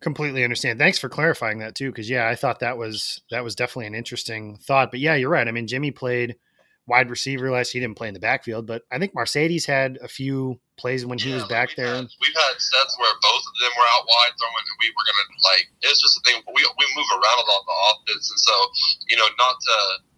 completely 0.00 0.44
understand. 0.44 0.78
Thanks 0.78 0.98
for 0.98 1.08
clarifying 1.08 1.58
that 1.58 1.74
too, 1.74 1.90
because 1.90 2.10
yeah, 2.10 2.28
I 2.28 2.34
thought 2.34 2.60
that 2.60 2.78
was 2.78 3.20
that 3.30 3.44
was 3.44 3.54
definitely 3.54 3.86
an 3.86 3.94
interesting 3.94 4.56
thought. 4.58 4.90
But 4.90 5.00
yeah, 5.00 5.14
you're 5.14 5.30
right. 5.30 5.48
I 5.48 5.50
mean, 5.50 5.66
Jimmy 5.66 5.90
played 5.90 6.36
wide 6.88 7.10
receiver 7.12 7.50
last. 7.52 7.70
He 7.70 7.78
didn't 7.78 7.96
play 8.00 8.08
in 8.08 8.16
the 8.16 8.24
backfield, 8.24 8.66
but 8.66 8.82
I 8.90 8.98
think 8.98 9.12
Marcedes 9.12 9.66
had 9.68 9.98
a 10.02 10.08
few 10.08 10.58
plays 10.80 11.04
when 11.04 11.18
he 11.20 11.30
Yeah, 11.30 11.38
was 11.38 11.46
back 11.46 11.68
we've 11.70 11.84
there. 11.84 11.94
Had, 12.00 12.08
we've 12.18 12.34
had 12.34 12.56
sets 12.56 12.96
where 12.98 13.12
both 13.20 13.44
of 13.44 13.54
them 13.60 13.72
were 13.76 13.88
out 13.94 14.08
wide 14.08 14.34
throwing, 14.40 14.64
and 14.66 14.78
we 14.80 14.88
were 14.96 15.04
gonna 15.04 15.26
like. 15.54 15.66
It's 15.84 16.00
just 16.00 16.16
a 16.18 16.22
thing. 16.24 16.40
We 16.48 16.64
we 16.64 16.86
move 16.96 17.10
around 17.12 17.38
a 17.38 17.46
lot 17.46 17.60
in 17.62 17.68
the 17.68 17.78
offense, 17.92 18.26
and 18.32 18.40
so 18.40 18.54
you 19.12 19.16
know, 19.20 19.28
not 19.38 19.54
to. 19.60 19.76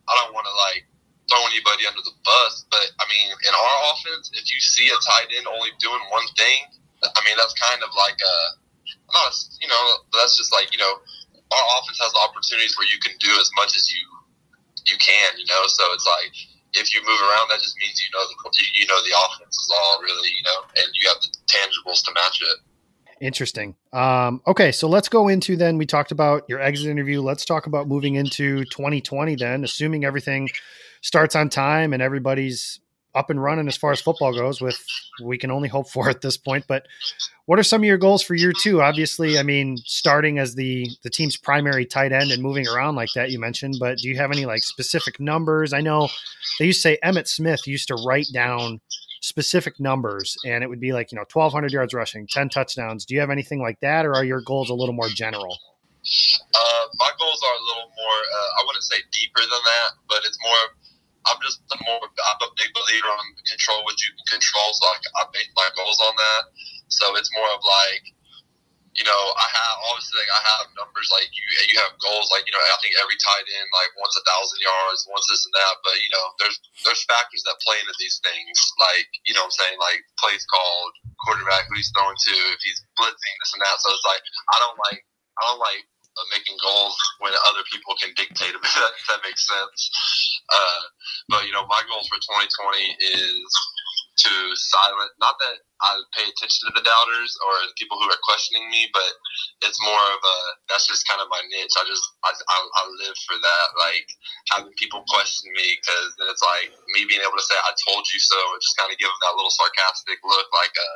I 0.08 0.12
don't 0.22 0.32
want 0.34 0.46
to 0.46 0.54
like 0.70 0.86
throw 1.30 1.42
anybody 1.46 1.86
under 1.86 2.02
the 2.02 2.16
bus, 2.26 2.66
but 2.70 2.82
I 2.98 3.06
mean, 3.06 3.30
in 3.30 3.52
our 3.54 3.76
offense, 3.94 4.30
if 4.34 4.50
you 4.50 4.58
see 4.58 4.90
a 4.90 4.98
tight 5.06 5.30
end 5.34 5.46
only 5.46 5.70
doing 5.78 6.02
one 6.10 6.26
thing, 6.34 6.66
I 7.02 7.20
mean, 7.22 7.38
that's 7.38 7.54
kind 7.54 7.78
of 7.82 7.90
like 7.94 8.18
a 8.18 8.36
not. 9.14 9.32
You 9.62 9.68
know, 9.70 9.82
that's 10.14 10.34
just 10.38 10.52
like 10.54 10.70
you 10.74 10.80
know, 10.82 10.94
our 11.50 11.64
offense 11.78 11.98
has 12.02 12.14
opportunities 12.14 12.76
where 12.78 12.86
you 12.90 12.98
can 13.02 13.14
do 13.18 13.30
as 13.38 13.50
much 13.56 13.74
as 13.74 13.90
you 13.90 14.02
you 14.86 14.96
can. 14.98 15.38
You 15.38 15.46
know, 15.46 15.62
so 15.66 15.84
it's 15.94 16.06
like 16.06 16.34
if 16.74 16.94
you 16.94 17.00
move 17.00 17.20
around, 17.20 17.48
that 17.50 17.60
just 17.60 17.76
means 17.78 18.00
you 18.00 18.10
know 18.12 18.24
the 18.26 18.50
you, 18.78 18.86
know 18.86 19.00
the 19.02 19.14
offense 19.26 19.56
is 19.56 19.70
all 19.74 20.00
really 20.02 20.28
you 20.28 20.42
know, 20.44 20.60
and 20.76 20.86
you 20.94 21.08
have 21.08 21.20
the 21.20 21.28
tangibles 21.46 22.04
to 22.04 22.12
match 22.14 22.40
it. 22.42 22.58
Interesting. 23.20 23.76
Um, 23.92 24.40
okay, 24.46 24.72
so 24.72 24.88
let's 24.88 25.08
go 25.08 25.28
into 25.28 25.56
then. 25.56 25.76
We 25.76 25.84
talked 25.84 26.10
about 26.10 26.44
your 26.48 26.60
exit 26.60 26.86
interview. 26.86 27.20
Let's 27.20 27.44
talk 27.44 27.66
about 27.66 27.86
moving 27.86 28.14
into 28.14 28.64
2020 28.64 29.36
then, 29.36 29.62
assuming 29.62 30.04
everything 30.04 30.48
starts 31.02 31.36
on 31.36 31.50
time 31.50 31.92
and 31.92 32.02
everybody's 32.02 32.79
up 33.14 33.30
and 33.30 33.42
running 33.42 33.68
as 33.68 33.76
far 33.76 33.92
as 33.92 34.00
football 34.00 34.32
goes, 34.32 34.60
with 34.60 34.84
we 35.22 35.38
can 35.38 35.50
only 35.50 35.68
hope 35.68 35.88
for 35.88 36.08
at 36.08 36.20
this 36.20 36.36
point. 36.36 36.66
But 36.68 36.86
what 37.46 37.58
are 37.58 37.64
some 37.64 37.80
of 37.80 37.84
your 37.84 37.98
goals 37.98 38.22
for 38.22 38.34
year 38.34 38.52
two? 38.52 38.82
Obviously, 38.82 39.38
I 39.38 39.42
mean, 39.42 39.76
starting 39.78 40.38
as 40.38 40.54
the 40.54 40.88
the 41.02 41.10
team's 41.10 41.36
primary 41.36 41.84
tight 41.84 42.12
end 42.12 42.30
and 42.30 42.42
moving 42.42 42.68
around 42.68 42.96
like 42.96 43.10
that 43.14 43.30
you 43.30 43.38
mentioned, 43.38 43.76
but 43.80 43.98
do 43.98 44.08
you 44.08 44.16
have 44.16 44.30
any 44.30 44.46
like 44.46 44.62
specific 44.62 45.18
numbers? 45.20 45.72
I 45.72 45.80
know 45.80 46.08
they 46.58 46.66
used 46.66 46.82
to 46.82 46.88
say 46.90 46.98
Emmitt 47.04 47.28
Smith 47.28 47.66
used 47.66 47.88
to 47.88 47.94
write 48.06 48.26
down 48.32 48.80
specific 49.22 49.78
numbers 49.78 50.34
and 50.46 50.64
it 50.64 50.66
would 50.66 50.80
be 50.80 50.92
like 50.92 51.12
you 51.12 51.16
know 51.16 51.26
1200 51.30 51.70
yards 51.70 51.92
rushing 51.92 52.26
10 52.26 52.48
touchdowns 52.48 53.04
do 53.04 53.12
you 53.12 53.20
have 53.20 53.28
anything 53.28 53.60
like 53.60 53.78
that 53.80 54.06
or 54.06 54.14
are 54.14 54.24
your 54.24 54.40
goals 54.40 54.70
a 54.70 54.74
little 54.74 54.94
more 54.94 55.10
general 55.10 55.58
Uh, 56.02 56.84
my 56.98 57.10
goals 57.18 57.40
are 57.44 57.56
a 57.56 57.64
little 57.68 57.88
more. 57.92 58.18
Uh, 58.24 58.50
I 58.56 58.60
wouldn't 58.66 58.84
say 58.84 58.96
deeper 59.12 59.40
than 59.40 59.62
that, 59.64 59.90
but 60.08 60.18
it's 60.24 60.38
more. 60.42 60.79
I'm 61.28 61.40
just 61.44 61.60
a 61.68 61.76
more. 61.84 62.00
I'm 62.00 62.40
a 62.40 62.50
big 62.56 62.72
believer 62.72 63.12
on 63.12 63.26
control 63.44 63.84
what 63.84 64.00
you 64.00 64.10
can 64.16 64.40
control, 64.40 64.72
so 64.72 64.88
like 64.88 65.04
I 65.20 65.22
base 65.32 65.52
my 65.52 65.68
goals 65.76 66.00
on 66.08 66.14
that. 66.16 66.42
So 66.88 67.12
it's 67.20 67.30
more 67.36 67.46
of 67.52 67.60
like, 67.60 68.04
you 68.96 69.04
know, 69.04 69.22
I 69.36 69.46
have 69.46 69.76
obviously 69.92 70.16
like 70.16 70.32
I 70.32 70.42
have 70.42 70.64
numbers 70.80 71.12
like 71.12 71.28
you. 71.28 71.44
You 71.70 71.78
have 71.84 71.92
goals 72.00 72.32
like 72.32 72.48
you 72.48 72.54
know. 72.56 72.62
I 72.64 72.80
think 72.80 72.96
every 72.96 73.20
tight 73.20 73.46
end 73.46 73.68
like 73.68 73.92
wants 74.00 74.16
a 74.16 74.24
thousand 74.24 74.64
yards, 74.64 75.04
wants 75.12 75.28
this 75.28 75.44
and 75.44 75.54
that. 75.54 75.74
But 75.84 76.00
you 76.00 76.10
know, 76.10 76.26
there's 76.40 76.56
there's 76.88 77.04
factors 77.04 77.44
that 77.44 77.60
play 77.60 77.76
into 77.78 77.94
these 78.00 78.16
things. 78.24 78.56
Like 78.80 79.08
you 79.28 79.36
know, 79.36 79.44
what 79.44 79.52
I'm 79.52 79.60
saying 79.60 79.76
like 79.76 80.00
plays 80.16 80.42
called, 80.48 80.92
quarterback 81.20 81.68
who 81.68 81.76
he's 81.76 81.92
throwing 81.92 82.16
to, 82.16 82.34
if 82.56 82.60
he's 82.64 82.80
blitzing 82.96 83.36
this 83.44 83.52
and 83.52 83.60
that. 83.60 83.76
So 83.84 83.92
it's 83.92 84.08
like 84.08 84.24
I 84.24 84.56
don't 84.56 84.78
like 84.88 85.04
I 85.36 85.42
don't 85.52 85.60
like 85.60 85.84
uh, 86.16 86.26
making 86.34 86.56
goals 86.62 86.96
when 87.18 87.32
other 87.48 87.62
people 87.70 87.94
can 88.00 88.10
dictate 88.16 88.52
them. 88.52 88.62
If 88.62 88.74
that, 88.80 88.92
if 88.98 89.06
that 89.08 89.20
makes 89.22 89.46
sense. 89.46 89.80
Uh, 90.50 90.82
but 91.28 91.46
you 91.46 91.52
know, 91.52 91.66
my 91.66 91.80
goals 91.86 92.08
for 92.08 92.18
2020 92.18 92.98
is 93.14 93.50
to 94.26 94.32
silence. 94.56 95.12
Not 95.16 95.40
that 95.40 95.56
I 95.80 95.96
pay 96.12 96.28
attention 96.28 96.68
to 96.68 96.76
the 96.76 96.84
doubters 96.84 97.32
or 97.40 97.52
the 97.64 97.76
people 97.80 97.96
who 97.96 98.04
are 98.04 98.26
questioning 98.28 98.68
me, 98.68 98.92
but 98.92 99.12
it's 99.64 99.80
more 99.80 100.04
of 100.12 100.20
a. 100.20 100.36
That's 100.68 100.84
just 100.84 101.08
kind 101.08 101.24
of 101.24 101.32
my 101.32 101.40
niche. 101.48 101.72
I 101.80 101.84
just 101.88 102.04
I, 102.20 102.30
I, 102.36 102.58
I 102.60 102.82
live 103.00 103.16
for 103.24 103.36
that. 103.40 103.66
Like 103.80 104.08
having 104.52 104.76
people 104.76 105.00
question 105.08 105.48
me 105.56 105.80
because 105.80 106.08
then 106.20 106.28
it's 106.28 106.44
like 106.44 106.68
me 106.92 107.08
being 107.08 107.24
able 107.24 107.36
to 107.36 107.48
say 107.48 107.56
I 107.56 107.72
told 107.88 108.04
you 108.12 108.20
so, 108.20 108.36
or 108.52 108.60
just 108.60 108.76
kind 108.76 108.92
of 108.92 109.00
give 109.00 109.08
them 109.08 109.22
that 109.24 109.36
little 109.40 109.52
sarcastic 109.52 110.20
look, 110.20 110.48
like 110.52 110.74
a 110.76 110.88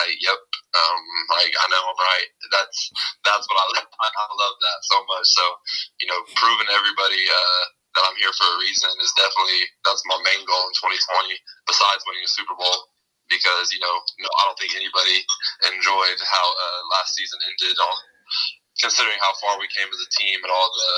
like 0.00 0.16
yep, 0.24 0.40
um, 0.72 1.02
like 1.36 1.52
I 1.52 1.66
know 1.68 1.82
I'm 1.84 2.00
right. 2.00 2.28
That's 2.48 2.78
that's 3.28 3.44
what 3.44 3.60
I 3.60 3.66
love. 3.76 3.88
I, 4.04 4.08
I 4.08 4.26
love 4.40 4.56
that 4.56 4.78
so 4.88 4.96
much. 5.04 5.26
So 5.36 5.44
you 6.00 6.08
know, 6.08 6.20
proving 6.32 6.70
everybody 6.72 7.22
uh, 7.28 7.64
that 7.94 8.04
I'm 8.04 8.18
here 8.18 8.34
for 8.34 8.46
a 8.46 8.60
reason 8.60 8.90
is 9.00 9.14
definitely 9.14 9.70
that's 9.86 10.02
my 10.06 10.18
main 10.22 10.42
goal 10.44 10.64
in 10.68 10.74
2020. 10.78 11.34
Besides 11.66 12.02
winning 12.06 12.26
a 12.26 12.30
Super 12.30 12.54
Bowl, 12.58 12.90
because 13.30 13.70
you 13.70 13.80
know, 13.80 13.96
no, 14.20 14.28
I 14.28 14.42
don't 14.50 14.58
think 14.58 14.74
anybody 14.74 15.22
enjoyed 15.70 16.18
how 16.20 16.46
uh, 16.46 16.80
last 16.94 17.14
season 17.14 17.38
ended. 17.46 17.76
On 17.78 17.96
considering 18.80 19.18
how 19.22 19.32
far 19.38 19.58
we 19.60 19.70
came 19.70 19.86
as 19.86 20.00
a 20.02 20.10
team 20.18 20.42
and 20.42 20.50
all 20.50 20.70
the 20.74 20.92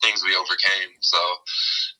things 0.00 0.24
we 0.24 0.32
overcame. 0.32 0.90
So, 1.04 1.18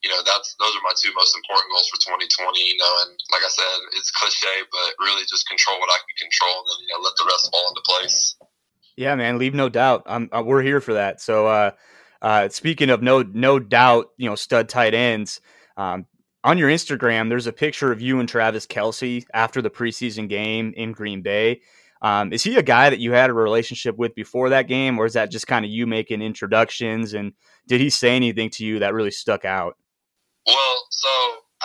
you 0.03 0.09
know, 0.09 0.21
that's 0.25 0.55
those 0.57 0.73
are 0.73 0.85
my 0.85 0.95
two 0.97 1.13
most 1.13 1.37
important 1.37 1.69
goals 1.75 1.89
for 1.93 2.01
2020. 2.01 2.59
You 2.59 2.79
know, 2.79 2.93
and 3.05 3.13
like 3.35 3.45
I 3.45 3.53
said, 3.53 3.79
it's 3.99 4.11
cliche, 4.15 4.65
but 4.71 4.97
really 5.03 5.25
just 5.29 5.49
control 5.49 5.77
what 5.81 5.93
I 5.93 5.99
can 6.01 6.17
control, 6.29 6.65
and 6.65 6.67
then 6.73 6.79
you 6.87 6.91
know, 6.95 7.01
let 7.05 7.17
the 7.19 7.27
rest 7.29 7.51
fall 7.53 7.67
into 7.69 7.85
place. 7.85 8.37
Yeah, 8.97 9.15
man, 9.15 9.39
leave 9.39 9.55
no 9.55 9.69
doubt. 9.69 10.03
I'm, 10.07 10.29
uh, 10.33 10.43
we're 10.43 10.63
here 10.63 10.81
for 10.81 10.95
that. 10.95 11.21
So, 11.21 11.47
uh, 11.47 11.71
uh, 12.23 12.49
speaking 12.49 12.91
of 12.91 13.03
no 13.03 13.23
no 13.23 13.59
doubt, 13.59 14.09
you 14.17 14.29
know, 14.29 14.35
stud 14.35 14.69
tight 14.69 14.95
ends. 14.95 15.41
Um, 15.77 16.07
on 16.45 16.59
your 16.59 16.71
Instagram, 16.71 17.29
there's 17.29 17.47
a 17.47 17.53
picture 17.53 17.93
of 17.93 18.01
you 18.01 18.21
and 18.21 18.29
Travis 18.29 18.67
Kelce 18.67 19.25
after 19.35 19.61
the 19.61 19.71
preseason 19.71 20.29
game 20.29 20.73
in 20.77 20.93
Green 20.93 21.23
Bay. 21.23 21.61
Um, 22.01 22.33
is 22.33 22.45
he 22.45 22.57
a 22.57 22.63
guy 22.63 22.91
that 22.91 23.01
you 23.01 23.13
had 23.13 23.31
a 23.31 23.35
relationship 23.35 23.97
with 23.97 24.15
before 24.15 24.51
that 24.51 24.69
game, 24.69 24.99
or 24.99 25.07
is 25.07 25.15
that 25.15 25.33
just 25.33 25.49
kind 25.49 25.65
of 25.65 25.71
you 25.71 25.87
making 25.87 26.23
introductions? 26.23 27.13
And 27.13 27.33
did 27.67 27.81
he 27.81 27.91
say 27.91 28.15
anything 28.15 28.51
to 28.51 28.65
you 28.65 28.79
that 28.79 28.95
really 28.95 29.11
stuck 29.11 29.45
out? 29.45 29.77
Well, 30.47 30.87
so 30.91 31.09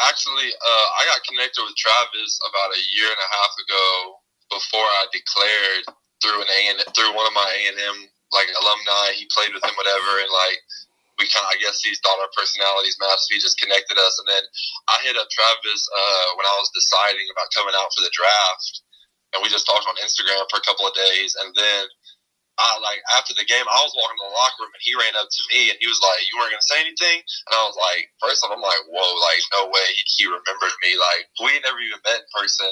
actually, 0.10 0.50
uh, 0.50 0.88
I 1.00 1.06
got 1.06 1.24
connected 1.30 1.62
with 1.64 1.76
Travis 1.78 2.40
about 2.50 2.76
a 2.76 2.82
year 2.98 3.08
and 3.08 3.22
a 3.22 3.34
half 3.38 3.54
ago 3.62 4.16
before 4.50 4.86
I 4.86 5.06
declared 5.14 5.98
through 6.22 6.42
an 6.42 6.48
A 6.50 6.62
and 6.72 6.96
through 6.96 7.16
one 7.16 7.28
of 7.28 7.34
my 7.34 7.46
A 7.46 7.70
and 7.70 7.78
M 7.80 8.10
like 8.34 8.50
alumni. 8.58 9.14
He 9.16 9.30
played 9.32 9.54
with 9.54 9.64
him, 9.64 9.78
whatever, 9.78 10.20
and 10.20 10.32
like 10.34 10.60
we 11.22 11.30
kind 11.30 11.46
of, 11.46 11.54
I 11.54 11.62
guess 11.62 11.80
he 11.86 11.94
thought 12.02 12.18
our 12.20 12.34
personalities 12.34 12.98
matched. 12.98 13.30
He 13.30 13.38
just 13.38 13.62
connected 13.62 13.96
us, 13.96 14.18
and 14.18 14.28
then 14.28 14.44
I 14.90 15.00
hit 15.06 15.16
up 15.16 15.30
Travis 15.30 15.82
uh, 15.94 16.28
when 16.36 16.46
I 16.50 16.56
was 16.58 16.74
deciding 16.74 17.30
about 17.32 17.54
coming 17.54 17.78
out 17.78 17.94
for 17.94 18.02
the 18.02 18.14
draft, 18.14 18.82
and 19.34 19.40
we 19.46 19.54
just 19.54 19.70
talked 19.70 19.86
on 19.86 19.98
Instagram 20.02 20.44
for 20.50 20.58
a 20.58 20.66
couple 20.66 20.90
of 20.90 20.94
days, 20.98 21.38
and 21.40 21.54
then. 21.56 21.88
I 22.62 22.78
like 22.86 23.02
after 23.18 23.34
the 23.34 23.50
game, 23.50 23.66
I 23.66 23.80
was 23.82 23.94
walking 23.98 24.18
to 24.22 24.30
the 24.30 24.38
locker 24.38 24.62
room 24.62 24.74
and 24.74 24.86
he 24.86 24.94
ran 24.94 25.18
up 25.18 25.26
to 25.26 25.44
me 25.50 25.74
and 25.74 25.78
he 25.82 25.90
was 25.90 25.98
like, 26.06 26.22
"You 26.30 26.38
weren't 26.38 26.54
gonna 26.54 26.70
say 26.70 26.86
anything?" 26.86 27.18
And 27.26 27.54
I 27.58 27.66
was 27.66 27.74
like, 27.74 28.14
first 28.22 28.46
off, 28.46 28.54
I'm 28.54 28.62
like, 28.62 28.84
"Whoa, 28.86 29.10
like 29.26 29.42
no 29.58 29.74
way 29.74 29.88
he 30.18 30.30
remembered 30.30 30.76
me." 30.86 30.94
Like 30.94 31.24
we 31.42 31.58
never 31.66 31.82
even 31.82 31.98
met 32.06 32.22
in 32.22 32.30
person, 32.30 32.70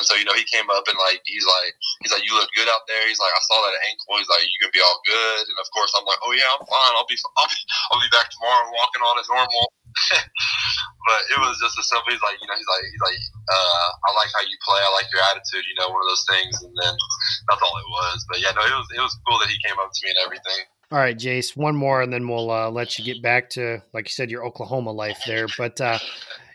and 0.00 0.04
so 0.08 0.16
you 0.16 0.24
know 0.24 0.32
he 0.32 0.48
came 0.48 0.68
up 0.72 0.88
and 0.88 0.96
like 0.96 1.20
he's 1.28 1.44
like 1.44 1.72
he's 2.00 2.12
like, 2.16 2.24
"You 2.24 2.32
look 2.32 2.48
good 2.56 2.68
out 2.72 2.88
there." 2.88 3.04
He's 3.04 3.20
like, 3.20 3.32
"I 3.36 3.42
saw 3.44 3.60
that 3.60 3.76
ankle." 3.84 4.16
He's 4.16 4.32
like, 4.32 4.44
"You 4.48 4.56
gonna 4.64 4.76
be 4.76 4.84
all 4.84 5.00
good?" 5.04 5.44
And 5.44 5.58
of 5.60 5.68
course, 5.76 5.92
I'm 5.92 6.08
like, 6.08 6.20
"Oh 6.24 6.32
yeah, 6.32 6.48
I'm 6.56 6.64
fine. 6.64 6.92
I'll 6.96 7.08
be 7.08 7.20
I'll 7.36 7.50
be, 7.52 7.60
I'll 7.92 8.00
be 8.00 8.12
back 8.16 8.32
tomorrow, 8.32 8.72
walking 8.72 9.04
on 9.04 9.20
as 9.20 9.28
normal." 9.28 9.64
but 11.08 11.20
it 11.32 11.38
was 11.40 11.58
just 11.60 11.78
a 11.78 11.84
simple. 11.84 12.10
He's 12.12 12.22
like, 12.22 12.38
you 12.40 12.48
know, 12.48 12.56
he's 12.56 12.70
like, 12.70 12.84
he's 12.86 13.04
like, 13.04 13.18
uh, 13.50 13.88
I 14.06 14.08
like 14.16 14.30
how 14.34 14.44
you 14.46 14.56
play. 14.62 14.80
I 14.80 14.90
like 14.96 15.08
your 15.12 15.22
attitude. 15.30 15.64
You 15.66 15.76
know, 15.78 15.88
one 15.90 16.02
of 16.02 16.08
those 16.08 16.26
things. 16.28 16.54
And 16.62 16.74
then 16.74 16.94
that's 17.50 17.62
all 17.62 17.76
it 17.76 17.88
was. 17.90 18.18
But 18.30 18.38
yeah, 18.40 18.52
no, 18.54 18.62
it 18.62 18.74
was 18.74 18.88
it 18.94 19.02
was 19.02 19.14
cool 19.28 19.38
that 19.38 19.48
he 19.48 19.58
came 19.66 19.76
up 19.78 19.90
to 19.92 20.00
me 20.04 20.10
and 20.10 20.20
everything. 20.24 20.60
all 20.92 20.98
right 20.98 21.18
jace 21.18 21.56
one 21.56 21.76
more 21.76 22.02
and 22.02 22.12
then 22.12 22.26
we'll 22.26 22.50
uh, 22.50 22.70
let 22.70 22.98
you 22.98 23.04
get 23.04 23.22
back 23.22 23.48
to 23.50 23.80
like 23.94 24.06
you 24.06 24.12
said 24.12 24.30
your 24.30 24.44
oklahoma 24.44 24.90
life 24.90 25.20
there 25.26 25.46
but 25.56 25.80
uh, 25.80 25.98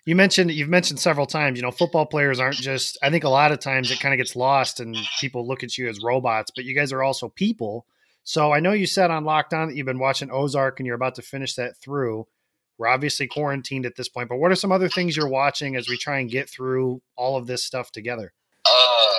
you 0.06 0.15
mentioned 0.15 0.52
you've 0.52 0.69
mentioned 0.69 1.00
several 1.00 1.26
times 1.26 1.58
you 1.58 1.63
know 1.63 1.71
football 1.71 2.06
players 2.06 2.39
aren't 2.39 2.58
just 2.58 2.98
i 3.02 3.10
think 3.10 3.24
a 3.24 3.30
lot 3.30 3.52
of 3.52 3.60
times 3.60 3.91
it 3.91 4.00
kind 4.00 4.13
of 4.13 4.17
gets 4.17 4.36
lost 4.36 4.80
and 4.80 4.95
people 5.21 5.48
look 5.48 5.63
at 5.63 5.78
you 5.78 5.88
as 5.88 6.04
robots 6.04 6.52
but 6.54 6.65
you 6.65 6.76
guys 6.76 6.91
are 6.91 7.02
also 7.02 7.30
people 7.30 7.86
so 8.24 8.52
i 8.52 8.60
know 8.60 8.74
you 8.74 8.86
said 8.86 9.10
on 9.10 9.24
Locked 9.24 9.54
On 9.54 9.67
that 9.67 9.76
you've 9.76 9.86
been 9.86 10.00
watching 10.00 10.30
ozark 10.32 10.80
and 10.80 10.86
you're 10.86 10.95
about 10.95 11.15
to 11.15 11.21
finish 11.21 11.56
that 11.56 11.78
through 11.78 12.28
we're 12.77 12.88
obviously 12.88 13.27
quarantined 13.27 13.85
at 13.85 13.95
this 13.95 14.09
point 14.09 14.29
but 14.29 14.38
what 14.38 14.51
are 14.51 14.55
some 14.55 14.71
other 14.71 14.89
things 14.89 15.15
you're 15.15 15.27
watching 15.29 15.75
as 15.75 15.88
we 15.88 15.97
try 15.97 16.19
and 16.19 16.29
get 16.29 16.49
through 16.49 17.01
all 17.15 17.38
of 17.38 17.47
this 17.47 17.63
stuff 17.63 17.91
together 17.91 18.33
Uh, 18.65 19.15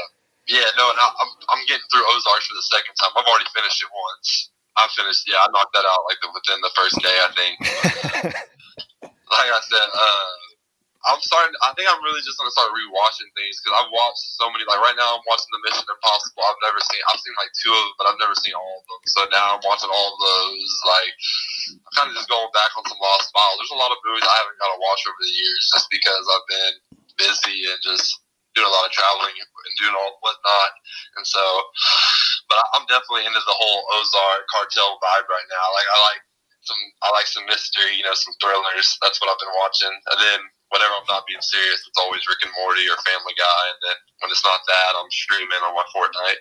yeah, 0.49 0.71
no, 0.79 0.91
and 0.91 0.99
I, 0.99 1.07
I'm 1.11 1.31
I'm 1.51 1.63
getting 1.67 1.83
through 1.91 2.07
Ozarks 2.07 2.47
for 2.47 2.55
the 2.55 2.69
second 2.71 2.95
time. 3.03 3.11
I've 3.19 3.27
already 3.27 3.51
finished 3.51 3.83
it 3.83 3.91
once. 3.91 4.51
I 4.79 4.87
finished. 4.95 5.27
Yeah, 5.27 5.43
I 5.43 5.47
knocked 5.51 5.75
that 5.75 5.83
out 5.83 6.07
like 6.07 6.23
within 6.23 6.63
the 6.63 6.71
first 6.79 6.97
day. 7.03 7.17
I 7.19 7.31
think. 7.35 7.55
like 9.03 9.51
I 9.51 9.61
said, 9.67 9.89
uh, 9.91 10.31
I'm 11.07 11.23
starting. 11.23 11.55
I 11.63 11.71
think 11.79 11.87
I'm 11.87 12.03
really 12.03 12.19
just 12.27 12.35
gonna 12.35 12.51
start 12.51 12.75
rewatching 12.75 13.31
things 13.39 13.63
because 13.63 13.79
I've 13.79 13.95
watched 13.95 14.27
so 14.35 14.51
many. 14.51 14.67
Like 14.67 14.83
right 14.83 14.99
now, 14.99 15.15
I'm 15.15 15.27
watching 15.31 15.51
the 15.55 15.63
Mission 15.63 15.87
Impossible. 15.87 16.43
I've 16.43 16.63
never 16.67 16.83
seen. 16.83 17.03
I've 17.07 17.23
seen 17.23 17.37
like 17.39 17.53
two 17.55 17.71
of 17.71 17.79
them, 17.79 17.95
but 17.95 18.07
I've 18.11 18.21
never 18.23 18.35
seen 18.35 18.59
all 18.59 18.75
of 18.83 18.85
them. 18.91 19.01
So 19.07 19.21
now 19.31 19.55
I'm 19.55 19.63
watching 19.63 19.91
all 19.91 20.09
of 20.11 20.19
those. 20.19 20.71
Like 20.83 21.13
I'm 21.79 21.93
kind 21.95 22.09
of 22.11 22.15
just 22.19 22.27
going 22.27 22.51
back 22.51 22.75
on 22.75 22.83
some 22.91 22.99
lost 22.99 23.31
files. 23.31 23.57
There's 23.63 23.75
a 23.75 23.79
lot 23.79 23.95
of 23.95 24.03
movies 24.03 24.27
I 24.27 24.37
haven't 24.43 24.59
got 24.59 24.71
to 24.75 24.83
watch 24.83 25.03
over 25.07 25.23
the 25.23 25.31
years 25.31 25.63
just 25.71 25.87
because 25.95 26.25
I've 26.27 26.49
been 26.51 26.75
busy 27.17 27.71
and 27.71 27.79
just 27.87 28.19
doing 28.59 28.67
a 28.67 28.73
lot 28.73 28.89
of 28.89 28.93
traveling 28.93 29.37
and 29.37 29.75
doing 29.79 29.95
all 29.95 30.17
whatnot. 30.25 30.73
And 31.21 31.25
so, 31.29 31.43
but 32.51 32.59
I'm 32.75 32.89
definitely 32.89 33.29
into 33.29 33.43
the 33.45 33.55
whole 33.55 33.85
Ozark 33.95 34.49
cartel 34.51 34.99
vibe 34.99 35.29
right 35.29 35.49
now. 35.53 35.67
Like 35.71 35.87
I 35.87 35.99
like 36.11 36.23
some, 36.67 36.83
I 37.05 37.09
like 37.15 37.29
some 37.31 37.47
mystery, 37.47 37.95
you 37.95 38.03
know, 38.03 38.17
some 38.17 38.35
thrillers. 38.43 38.99
That's 39.05 39.23
what 39.23 39.31
I've 39.31 39.39
been 39.39 39.55
watching. 39.55 39.95
And 39.95 40.19
then 40.19 40.41
whenever 40.77 40.93
I'm 41.01 41.09
not 41.09 41.25
being 41.25 41.41
serious, 41.41 41.81
it's 41.89 41.97
always 41.99 42.21
Rick 42.29 42.45
and 42.45 42.53
Morty 42.61 42.85
or 42.85 43.01
Family 43.01 43.33
Guy. 43.33 43.63
And 43.73 43.81
then 43.81 43.97
when 44.21 44.29
it's 44.31 44.45
not 44.45 44.61
that, 44.69 44.91
I'm 45.01 45.09
streaming 45.09 45.63
on 45.65 45.73
my 45.73 45.87
Fortnite. 45.97 46.41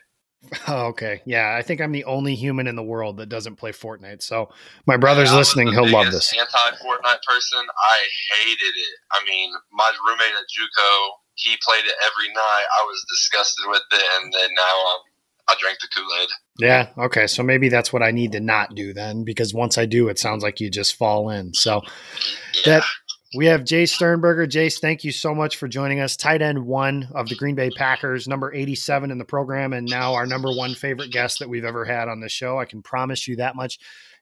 Oh, 0.67 0.87
okay. 0.93 1.21
Yeah, 1.25 1.55
I 1.57 1.63
think 1.63 1.81
I'm 1.81 1.91
the 1.91 2.03
only 2.05 2.35
human 2.35 2.67
in 2.67 2.75
the 2.75 2.83
world 2.83 3.17
that 3.17 3.29
doesn't 3.29 3.55
play 3.55 3.71
Fortnite. 3.71 4.21
So 4.21 4.49
my 4.85 4.95
brother's 4.95 5.31
Yeah, 5.31 5.37
listening. 5.37 5.69
He'll 5.69 5.89
love 5.89 6.11
this. 6.11 6.31
Anti 6.37 6.77
Fortnite 6.85 7.23
person. 7.25 7.65
I 7.65 7.97
hated 8.37 8.73
it. 8.77 8.93
I 9.11 9.25
mean, 9.25 9.51
my 9.73 9.91
roommate 10.07 10.35
at 10.37 10.45
JUCO, 10.45 11.09
he 11.33 11.57
played 11.65 11.85
it 11.85 11.95
every 12.05 12.31
night. 12.31 12.65
I 12.79 12.85
was 12.85 13.03
disgusted 13.09 13.65
with 13.69 13.81
it, 13.91 14.03
and 14.21 14.31
then 14.33 14.49
now 14.55 14.87
um, 14.91 14.99
I 15.49 15.55
drank 15.59 15.79
the 15.79 15.87
Kool 15.95 16.05
Aid. 16.21 16.29
Yeah. 16.59 16.89
Okay. 17.05 17.25
So 17.25 17.41
maybe 17.41 17.69
that's 17.69 17.91
what 17.91 18.03
I 18.03 18.11
need 18.11 18.31
to 18.33 18.39
not 18.39 18.75
do 18.75 18.93
then, 18.93 19.23
because 19.23 19.51
once 19.51 19.79
I 19.79 19.85
do, 19.87 20.09
it 20.09 20.19
sounds 20.19 20.43
like 20.43 20.59
you 20.59 20.69
just 20.69 20.95
fall 20.95 21.29
in. 21.31 21.53
So 21.55 21.81
Yeah. 22.53 22.61
that 22.65 22.85
we 23.35 23.45
have 23.47 23.61
Jace 23.61 23.89
Sternberger. 23.89 24.47
Jace, 24.47 24.79
thank 24.79 25.03
you 25.03 25.11
so 25.11 25.35
much 25.35 25.57
for 25.57 25.67
joining 25.67 25.99
us. 25.99 26.15
Tight 26.15 26.41
end 26.41 26.65
one 26.65 27.07
of 27.13 27.27
the 27.27 27.35
Green 27.35 27.55
Bay 27.55 27.69
Packers, 27.69 28.27
number 28.27 28.53
87 28.53 29.11
in 29.11 29.17
the 29.17 29.25
program, 29.25 29.73
and 29.73 29.87
now 29.87 30.13
our 30.13 30.25
number 30.25 30.49
one 30.49 30.73
favorite 30.73 31.11
guest 31.11 31.39
that 31.39 31.49
we've 31.49 31.65
ever 31.65 31.85
had 31.85 32.07
on 32.07 32.19
the 32.19 32.29
show. 32.29 32.59
I 32.59 32.65
can 32.65 32.81
promise 32.81 33.27
you 33.27 33.35
that 33.37 33.55
much. 33.55 33.79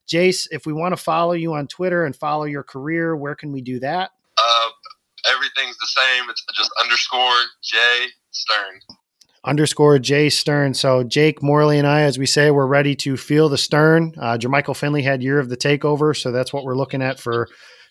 Jace, 0.08 0.47
if 0.52 0.65
we 0.65 0.73
want 0.73 0.93
to 0.93 1.02
follow 1.02 1.34
you 1.34 1.54
on 1.54 1.67
Twitter 1.67 2.06
and 2.06 2.15
follow 2.15 2.45
your 2.45 2.63
career, 2.63 3.15
where 3.15 3.36
can 3.36 3.52
we 3.52 3.62
do 3.62 3.80
that? 3.80 4.12
Uh, 4.38 4.69
everything's 5.32 5.78
the 5.78 5.88
same. 5.88 6.30
It's 6.30 6.43
just 6.56 6.71
underscore 6.82 7.39
J 7.63 7.78
Stern. 8.32 8.80
underscore 9.45 9.99
Jay 9.99 10.30
Stern. 10.30 10.73
So 10.73 11.04
Jake 11.04 11.43
Morley 11.43 11.78
and 11.78 11.88
I, 11.88 12.02
as 12.02 12.17
we 12.17 12.26
say, 12.26 12.52
we're 12.52 12.65
ready 12.65 12.95
to 12.97 13.15
feel 13.15 13.47
the 13.47 13.58
Stern. 13.58 14.13
Uh, 14.17 14.38
Jermichael 14.38 14.76
Finley 14.76 15.04
had 15.04 15.21
year 15.21 15.39
of 15.39 15.49
the 15.49 15.58
takeover, 15.58 16.19
so 16.19 16.32
that's 16.32 16.52
what 16.52 16.63
we're 16.63 16.76
looking 16.76 17.02
at 17.02 17.19
for 17.19 17.47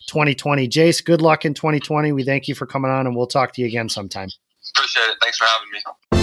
2020. 0.07 0.67
Jace, 0.67 1.03
good 1.03 1.21
luck 1.21 1.45
in 1.45 1.53
2020. 1.53 2.11
We 2.11 2.23
thank 2.23 2.47
you 2.47 2.55
for 2.55 2.65
coming 2.65 2.91
on, 2.91 3.07
and 3.07 3.15
we'll 3.15 3.27
talk 3.27 3.53
to 3.53 3.61
you 3.61 3.67
again 3.67 3.89
sometime. 3.89 4.29
Appreciate 4.75 5.03
it. 5.03 5.17
Thanks 5.21 5.37
for 5.37 5.45
having 5.45 5.69
me. 5.71 6.22